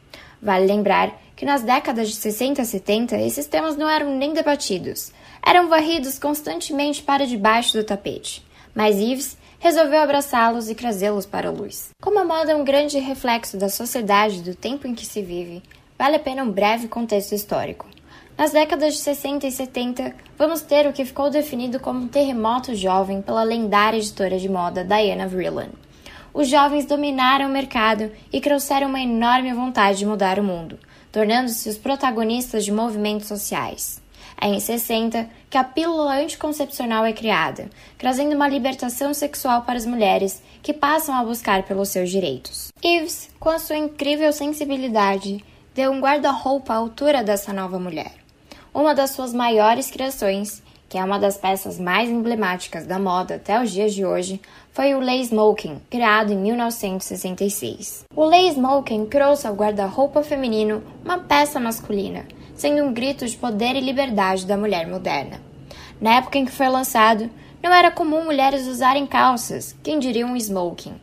[0.41, 5.13] Vale lembrar que nas décadas de 60 e 70 esses temas não eram nem debatidos,
[5.45, 8.45] eram varridos constantemente para debaixo do tapete.
[8.75, 9.37] Mas Yves
[9.67, 11.91] resolveu abraçá-los e trazê-los para a luz.
[12.01, 15.61] Como a moda é um grande reflexo da sociedade do tempo em que se vive,
[15.99, 17.85] vale a pena um breve contexto histórico.
[18.39, 22.77] Nas décadas de 60 e 70, vamos ter o que ficou definido como um terremoto
[22.77, 25.73] jovem pela lendária editora de moda Diana Vreeland.
[26.33, 30.79] Os jovens dominaram o mercado e trouxeram uma enorme vontade de mudar o mundo,
[31.11, 34.01] tornando-se os protagonistas de movimentos sociais.
[34.41, 39.87] É em 60 que a pílula anticoncepcional é criada, trazendo uma libertação sexual para as
[39.87, 42.69] mulheres que passam a buscar pelos seus direitos.
[42.85, 45.43] Yves, com a sua incrível sensibilidade,
[45.75, 48.13] deu um guarda-roupa à altura dessa nova mulher.
[48.75, 53.61] Uma das suas maiores criações, que é uma das peças mais emblemáticas da moda até
[53.61, 58.05] os dias de hoje, foi o Lay Smoking, criado em 1966.
[58.15, 62.27] O Lay Smoking trouxe ao guarda-roupa feminino uma peça masculina,
[62.57, 65.41] sendo um grito de poder e liberdade da mulher moderna.
[66.01, 67.31] Na época em que foi lançado,
[67.63, 70.95] não era comum mulheres usarem calças, quem diria um smoking.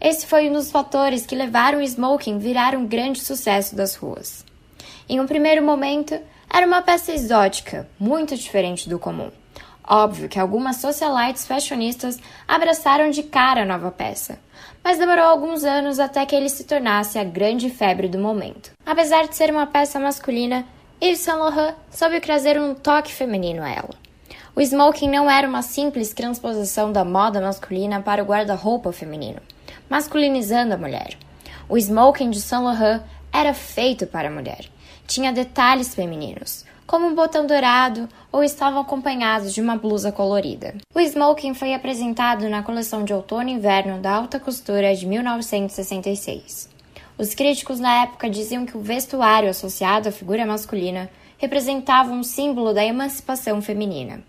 [0.00, 4.44] Esse foi um dos fatores que levaram o smoking virar um grande sucesso das ruas.
[5.08, 6.18] Em um primeiro momento,
[6.52, 9.30] era uma peça exótica, muito diferente do comum.
[9.86, 14.38] Óbvio que algumas socialites fashionistas abraçaram de cara a nova peça,
[14.82, 18.72] mas demorou alguns anos até que ele se tornasse a grande febre do momento.
[18.86, 20.64] Apesar de ser uma peça masculina,
[21.04, 23.90] Yves Saint Laurent soube trazer um toque feminino a ela.
[24.54, 29.40] O smoking não era uma simples transposição da moda masculina para o guarda-roupa feminino,
[29.90, 31.18] masculinizando a mulher.
[31.68, 34.66] O smoking de Saint Laurent era feito para a mulher.
[35.04, 40.76] Tinha detalhes femininos, como um botão dourado ou estavam acompanhados de uma blusa colorida.
[40.94, 46.70] O smoking foi apresentado na coleção de outono e inverno da alta costura de 1966.
[47.18, 52.72] Os críticos na época diziam que o vestuário associado à figura masculina representava um símbolo
[52.72, 54.22] da emancipação feminina.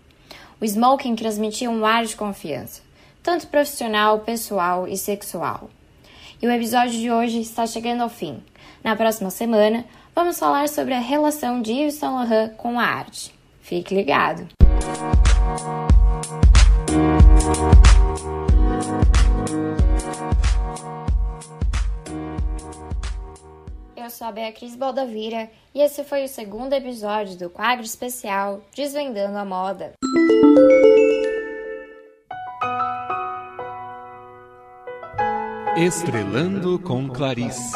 [0.60, 2.82] O smoking transmitia um ar de confiança,
[3.22, 5.70] tanto profissional, pessoal e sexual.
[6.42, 8.42] E o episódio de hoje está chegando ao fim.
[8.82, 13.34] Na próxima semana, vamos falar sobre a relação de Yves Saint Laurent com a arte.
[13.62, 14.46] Fique ligado!
[24.04, 29.38] Eu sou a Beatriz Baldavira e esse foi o segundo episódio do quadro especial Desvendando
[29.38, 29.94] a Moda.
[35.74, 37.72] Estrelando com Clarice.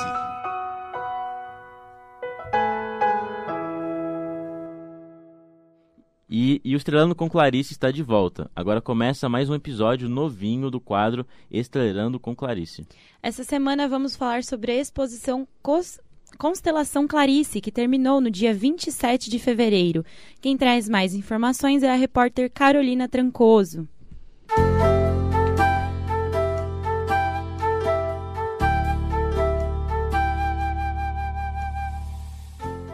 [6.28, 8.50] E, e o Estrelando com Clarice está de volta.
[8.54, 12.86] Agora começa mais um episódio novinho do quadro Estrelando com Clarice.
[13.22, 15.98] Essa semana vamos falar sobre a exposição Cos
[16.36, 20.04] Constelação Clarice, que terminou no dia 27 de fevereiro.
[20.40, 23.88] Quem traz mais informações é a repórter Carolina Trancoso.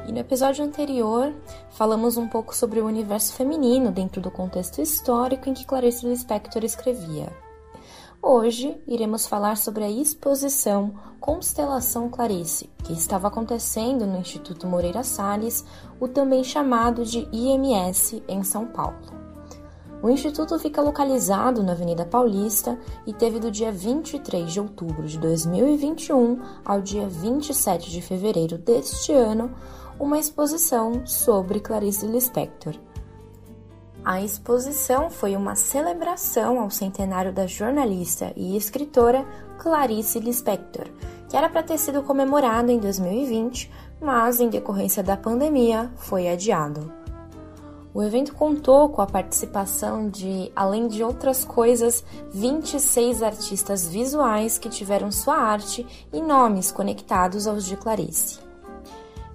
[0.07, 1.35] E no episódio anterior,
[1.71, 6.65] falamos um pouco sobre o universo feminino dentro do contexto histórico em que Clarice Lispector
[6.65, 7.44] escrevia.
[8.27, 15.63] Hoje iremos falar sobre a exposição Constelação Clarice, que estava acontecendo no Instituto Moreira Salles,
[16.01, 18.97] o também chamado de IMS, em São Paulo.
[20.03, 25.19] O instituto fica localizado na Avenida Paulista e teve do dia 23 de outubro de
[25.19, 29.55] 2021 ao dia 27 de fevereiro deste ano
[30.01, 32.75] uma exposição sobre Clarice Lispector.
[34.05, 39.25] A exposição foi uma celebração ao centenário da jornalista e escritora
[39.59, 40.85] Clarice Lispector,
[41.27, 46.93] que era para ter sido comemorado em 2020, mas em decorrência da pandemia foi adiado.
[47.95, 54.69] O evento contou com a participação de, além de outras coisas, 26 artistas visuais que
[54.69, 58.44] tiveram sua arte e nomes conectados aos de Clarice.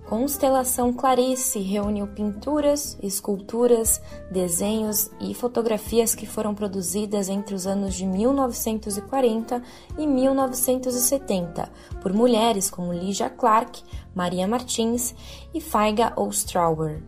[0.10, 4.02] Constelação Clarice reuniu pinturas, esculturas,
[4.32, 9.62] desenhos e fotografias que foram produzidas entre os anos de 1940
[10.00, 13.84] e 1970 por mulheres como Lydia Clark,
[14.16, 15.14] Maria Martins
[15.54, 17.04] e Faiga Ostrauer.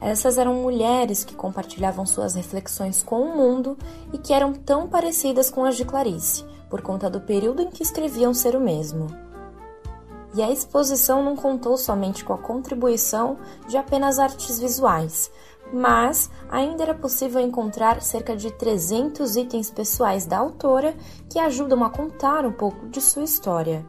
[0.00, 3.76] Essas eram mulheres que compartilhavam suas reflexões com o mundo
[4.12, 7.82] e que eram tão parecidas com as de Clarice, por conta do período em que
[7.82, 9.08] escreviam ser o mesmo.
[10.34, 15.30] E a exposição não contou somente com a contribuição de apenas artes visuais,
[15.72, 20.94] mas ainda era possível encontrar cerca de 300 itens pessoais da autora
[21.28, 23.84] que ajudam a contar um pouco de sua história.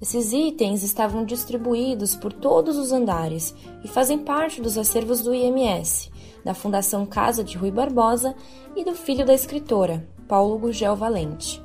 [0.00, 6.10] Esses itens estavam distribuídos por todos os andares e fazem parte dos acervos do IMS,
[6.44, 8.34] da Fundação Casa de Rui Barbosa
[8.74, 11.61] e do filho da escritora, Paulo Gugel Valente.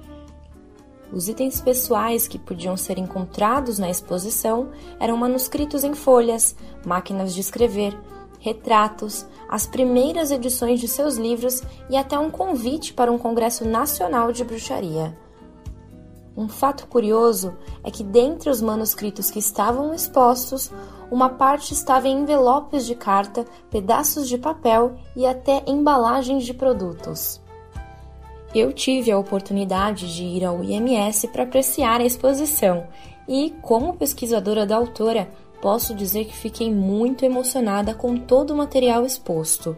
[1.11, 6.55] Os itens pessoais que podiam ser encontrados na exposição eram manuscritos em folhas,
[6.85, 7.97] máquinas de escrever,
[8.39, 14.31] retratos, as primeiras edições de seus livros e até um convite para um congresso nacional
[14.31, 15.17] de bruxaria.
[16.35, 20.71] Um fato curioso é que, dentre os manuscritos que estavam expostos,
[21.09, 27.41] uma parte estava em envelopes de carta, pedaços de papel e até embalagens de produtos.
[28.57, 32.87] Eu tive a oportunidade de ir ao IMS para apreciar a exposição
[33.27, 35.29] e, como pesquisadora da autora,
[35.61, 39.77] posso dizer que fiquei muito emocionada com todo o material exposto.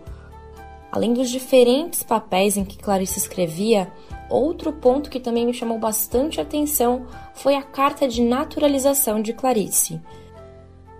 [0.90, 3.92] Além dos diferentes papéis em que Clarice escrevia,
[4.30, 10.00] outro ponto que também me chamou bastante atenção foi a carta de naturalização de Clarice.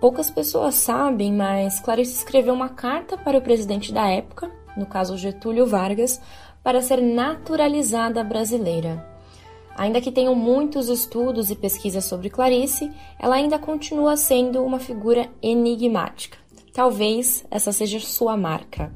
[0.02, 5.16] Poucas pessoas sabem, mas Clarice escreveu uma carta para o presidente da época, no caso
[5.16, 6.20] Getúlio Vargas,
[6.62, 9.08] para ser naturalizada brasileira.
[9.76, 15.30] Ainda que tenham muitos estudos e pesquisas sobre Clarice, ela ainda continua sendo uma figura
[15.42, 16.36] enigmática.
[16.72, 18.92] Talvez essa seja sua marca.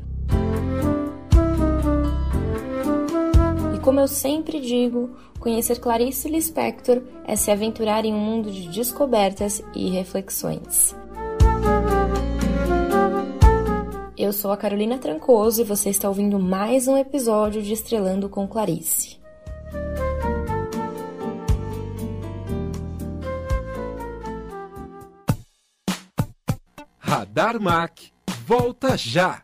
[3.74, 8.68] E como eu sempre digo, conhecer Clarice Lispector é se aventurar em um mundo de
[8.68, 10.94] descobertas e reflexões.
[14.25, 18.49] Eu sou a Carolina Trancoso e você está ouvindo mais um episódio de Estrelando com
[18.49, 19.18] Clarice.
[26.99, 27.99] Radar Mac
[28.47, 29.43] volta já!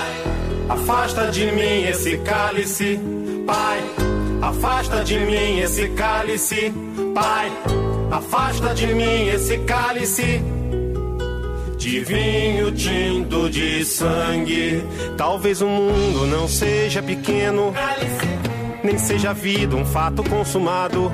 [0.71, 2.99] afasta de mim esse cálice.
[3.45, 3.79] Pai,
[4.41, 6.73] afasta de mim esse cálice.
[7.13, 7.51] Pai,
[8.11, 10.41] afasta de mim esse cálice
[11.77, 14.83] de vinho tinto de sangue.
[15.17, 17.73] Talvez o mundo não seja pequeno,
[18.83, 21.11] nem seja a vida um fato consumado.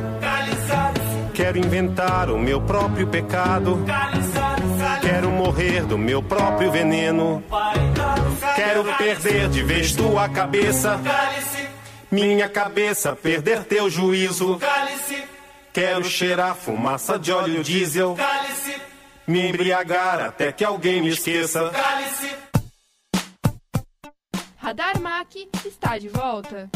[1.33, 3.79] Quero inventar o meu próprio pecado.
[3.85, 4.36] Quero
[5.47, 7.41] morrer do meu próprio veneno.
[8.53, 10.99] Quero perder de vez tua cabeça.
[12.11, 14.59] Minha cabeça perder teu juízo.
[15.71, 18.17] Quero cheirar fumaça de óleo diesel.
[19.25, 21.71] Me embriagar até que alguém me esqueça.
[24.57, 25.33] Radar Mac
[25.65, 26.69] está de volta.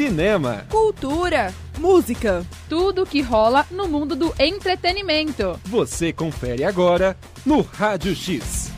[0.00, 5.60] Cinema, Cultura, música, tudo que rola no mundo do entretenimento.
[5.66, 8.72] você confere agora no Rádio X.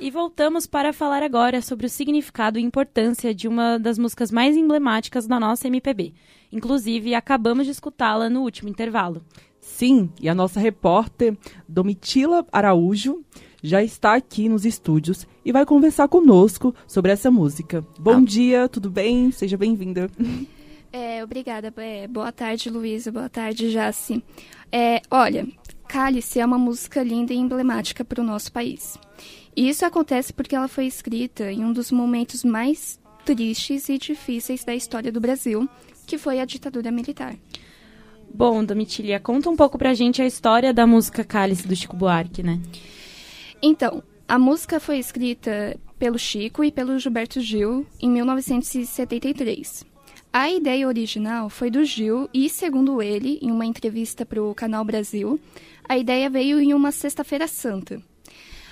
[0.00, 4.56] E voltamos para falar agora sobre o significado e importância de uma das músicas mais
[4.56, 6.14] emblemáticas da nossa MPB.
[6.50, 9.22] Inclusive, acabamos de escutá-la no último intervalo.
[9.60, 11.36] Sim, e a nossa repórter
[11.68, 13.22] Domitila Araújo
[13.62, 17.84] já está aqui nos estúdios e vai conversar conosco sobre essa música.
[17.98, 19.30] Bom dia, tudo bem?
[19.30, 20.10] Seja bem-vinda.
[20.92, 21.72] É, obrigada.
[21.76, 23.12] É, boa tarde, Luísa.
[23.12, 24.24] Boa tarde, Jaci.
[24.72, 25.46] É, olha,
[25.86, 28.96] Cálice é uma música linda e emblemática para o nosso país.
[29.56, 34.64] E isso acontece porque ela foi escrita em um dos momentos mais tristes e difíceis
[34.64, 35.68] da história do Brasil,
[36.06, 37.34] que foi a ditadura militar.
[38.32, 42.42] Bom, Domitília, conta um pouco pra gente a história da música Cálice do Chico Buarque,
[42.42, 42.60] né?
[43.60, 49.84] Então, a música foi escrita pelo Chico e pelo Gilberto Gil em 1973.
[50.32, 54.84] A ideia original foi do Gil e, segundo ele, em uma entrevista para o Canal
[54.84, 55.40] Brasil,
[55.88, 58.00] a ideia veio em uma Sexta-feira Santa.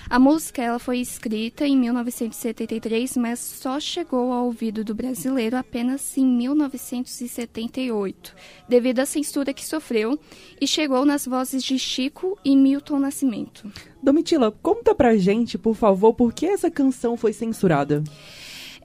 [0.09, 6.17] A música ela foi escrita em 1973, mas só chegou ao ouvido do brasileiro apenas
[6.17, 8.33] em 1978,
[8.69, 10.17] devido à censura que sofreu,
[10.61, 13.69] e chegou nas vozes de Chico e Milton Nascimento.
[14.01, 18.01] Domitila, conta pra gente, por favor, por que essa canção foi censurada?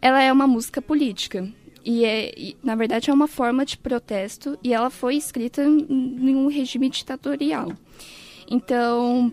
[0.01, 1.49] Ela é uma música política.
[1.85, 6.35] E, é, e, na verdade, é uma forma de protesto e ela foi escrita em
[6.35, 7.73] um regime ditatorial.
[8.49, 9.33] Então,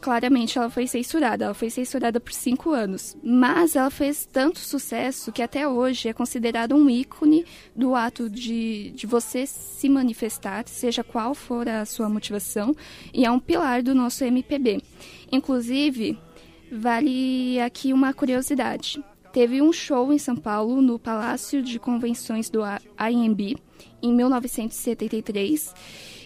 [0.00, 1.46] claramente ela foi censurada.
[1.46, 3.16] Ela foi censurada por cinco anos.
[3.22, 7.44] Mas ela fez tanto sucesso que até hoje é considerada um ícone
[7.74, 12.74] do ato de, de você se manifestar, seja qual for a sua motivação,
[13.12, 14.82] e é um pilar do nosso MPB.
[15.30, 16.18] Inclusive,
[16.70, 19.02] vale aqui uma curiosidade.
[19.32, 23.56] Teve um show em São Paulo, no Palácio de Convenções do AMB,
[24.02, 25.74] em 1973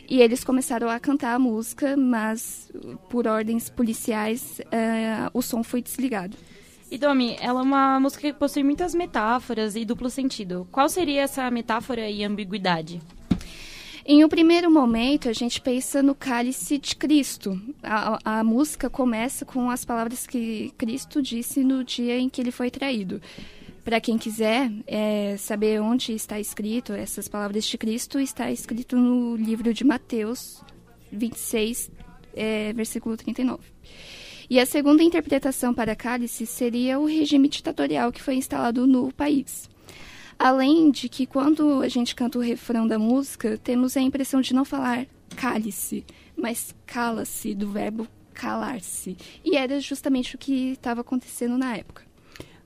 [0.09, 2.71] e eles começaram a cantar a música, mas
[3.09, 6.37] por ordens policiais uh, o som foi desligado.
[6.91, 10.69] E Domi, ela é uma música que possui muitas metáforas e duplo sentido.
[10.71, 13.01] Qual seria essa metáfora e ambiguidade?
[14.05, 17.59] Em um primeiro momento, a gente pensa no cálice de Cristo.
[17.83, 22.51] A, a música começa com as palavras que Cristo disse no dia em que ele
[22.51, 23.23] foi traído.
[23.85, 29.35] Para quem quiser é, saber onde está escrito essas palavras de Cristo, está escrito no
[29.35, 30.63] livro de Mateus
[31.11, 31.91] 26,
[32.35, 33.61] é, versículo 39.
[34.49, 39.69] E a segunda interpretação para cálice seria o regime ditatorial que foi instalado no país.
[40.39, 44.55] Além de que, quando a gente canta o refrão da música, temos a impressão de
[44.55, 45.07] não falar
[45.37, 46.05] cálice,
[46.37, 49.17] mas cala-se, do verbo calar-se.
[49.45, 52.12] E era justamente o que estava acontecendo na época.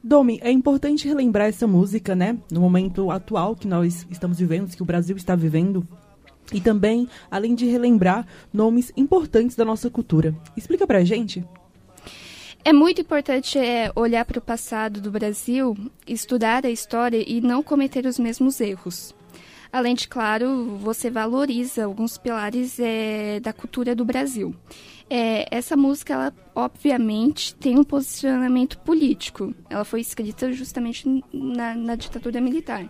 [0.06, 2.38] Domi, é importante relembrar essa música, né?
[2.48, 5.84] No momento atual que nós estamos vivendo, que o Brasil está vivendo.
[6.52, 10.32] E também, além de relembrar nomes importantes da nossa cultura.
[10.56, 11.44] Explica pra gente.
[12.64, 15.76] É muito importante é, olhar para o passado do Brasil,
[16.06, 19.12] estudar a história e não cometer os mesmos erros.
[19.72, 24.54] Além de, claro, você valoriza alguns pilares é, da cultura do Brasil.
[25.08, 29.54] É, essa música, ela obviamente tem um posicionamento político.
[29.70, 32.88] Ela foi escrita justamente na, na ditadura militar.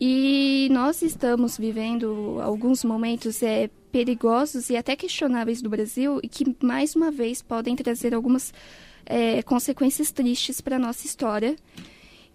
[0.00, 6.56] E nós estamos vivendo alguns momentos é, perigosos e até questionáveis do Brasil e que,
[6.62, 8.52] mais uma vez, podem trazer algumas
[9.06, 11.56] é, consequências tristes para a nossa história.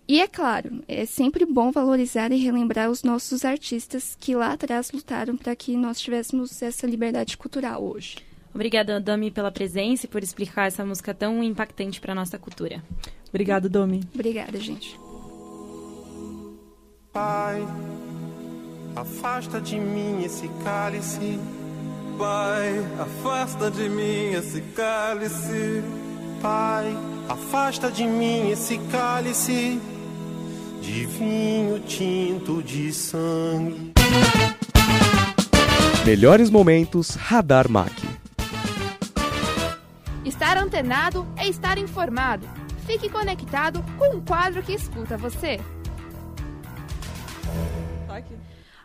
[0.07, 4.89] E é claro, é sempre bom valorizar e relembrar os nossos artistas que lá atrás
[4.91, 8.15] lutaram para que nós tivéssemos essa liberdade cultural hoje.
[8.53, 12.83] Obrigada, Domi, pela presença e por explicar essa música tão impactante para a nossa cultura.
[13.29, 14.01] Obrigada, Domi.
[14.13, 14.99] Obrigada, gente.
[17.13, 17.65] Pai,
[18.95, 21.39] afasta de mim esse cálice.
[22.17, 25.83] Pai, afasta de mim esse cálice.
[26.41, 26.95] Pai,
[27.29, 29.79] afasta de mim esse cálice
[30.81, 33.93] de vinho tinto de sangue.
[36.05, 37.91] Melhores momentos Radar Mac.
[40.27, 42.45] Estar antenado é estar informado.
[42.85, 45.57] Fique conectado com um quadro que escuta você.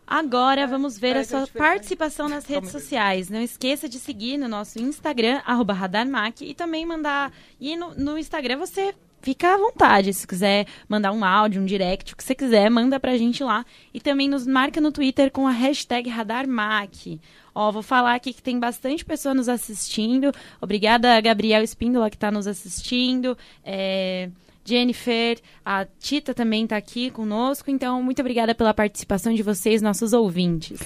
[0.07, 3.29] Agora vamos ver a sua participação nas redes sociais.
[3.29, 7.33] Não esqueça de seguir no nosso Instagram, arroba RadarMac, e também mandar.
[7.61, 10.15] E no, no Instagram você fica à vontade.
[10.15, 13.67] Se quiser mandar um áudio, um direct, o que você quiser, manda pra gente lá.
[13.93, 17.21] E também nos marca no Twitter com a hashtag RadarMac.
[17.55, 20.33] Ó, vou falar aqui que tem bastante pessoa nos assistindo.
[20.61, 23.37] Obrigada, Gabriel Espíndola, que está nos assistindo.
[23.65, 24.31] É...
[24.65, 27.71] Jennifer, a Tita também está aqui conosco.
[27.71, 30.81] Então, muito obrigada pela participação de vocês, nossos ouvintes.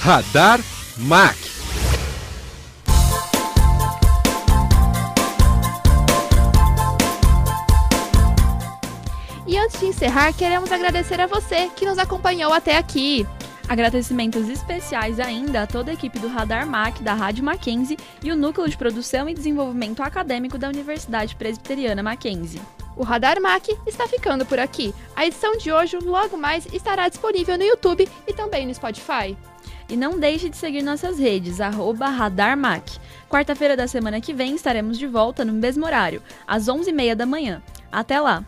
[0.00, 0.60] Radar
[0.98, 1.36] Mac.
[9.46, 13.26] E antes de encerrar, queremos agradecer a você que nos acompanhou até aqui.
[13.68, 18.36] Agradecimentos especiais ainda a toda a equipe do Radar Mac da Rádio Mackenzie e o
[18.36, 22.60] Núcleo de Produção e Desenvolvimento Acadêmico da Universidade Presbiteriana Mackenzie.
[22.96, 24.94] O Radar Mac está ficando por aqui.
[25.16, 29.36] A edição de hoje logo mais estará disponível no YouTube e também no Spotify.
[29.88, 32.98] E não deixe de seguir nossas redes, arroba RadarMac.
[33.28, 37.62] Quarta-feira da semana que vem estaremos de volta no mesmo horário, às 11h30 da manhã.
[37.90, 38.44] Até lá!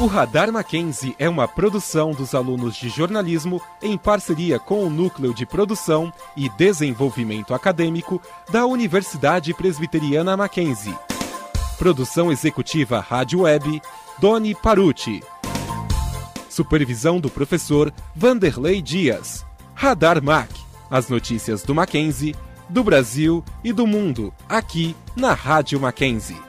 [0.00, 5.34] O Radar Mackenzie é uma produção dos alunos de jornalismo em parceria com o Núcleo
[5.34, 10.96] de Produção e Desenvolvimento Acadêmico da Universidade Presbiteriana Mackenzie.
[11.78, 13.82] Produção executiva Rádio Web,
[14.20, 15.20] Doni Paruti.
[16.48, 19.44] Supervisão do professor Vanderlei Dias.
[19.74, 20.48] Radar Mac.
[20.88, 22.36] As notícias do Mackenzie,
[22.68, 26.47] do Brasil e do mundo, aqui na Rádio Mackenzie.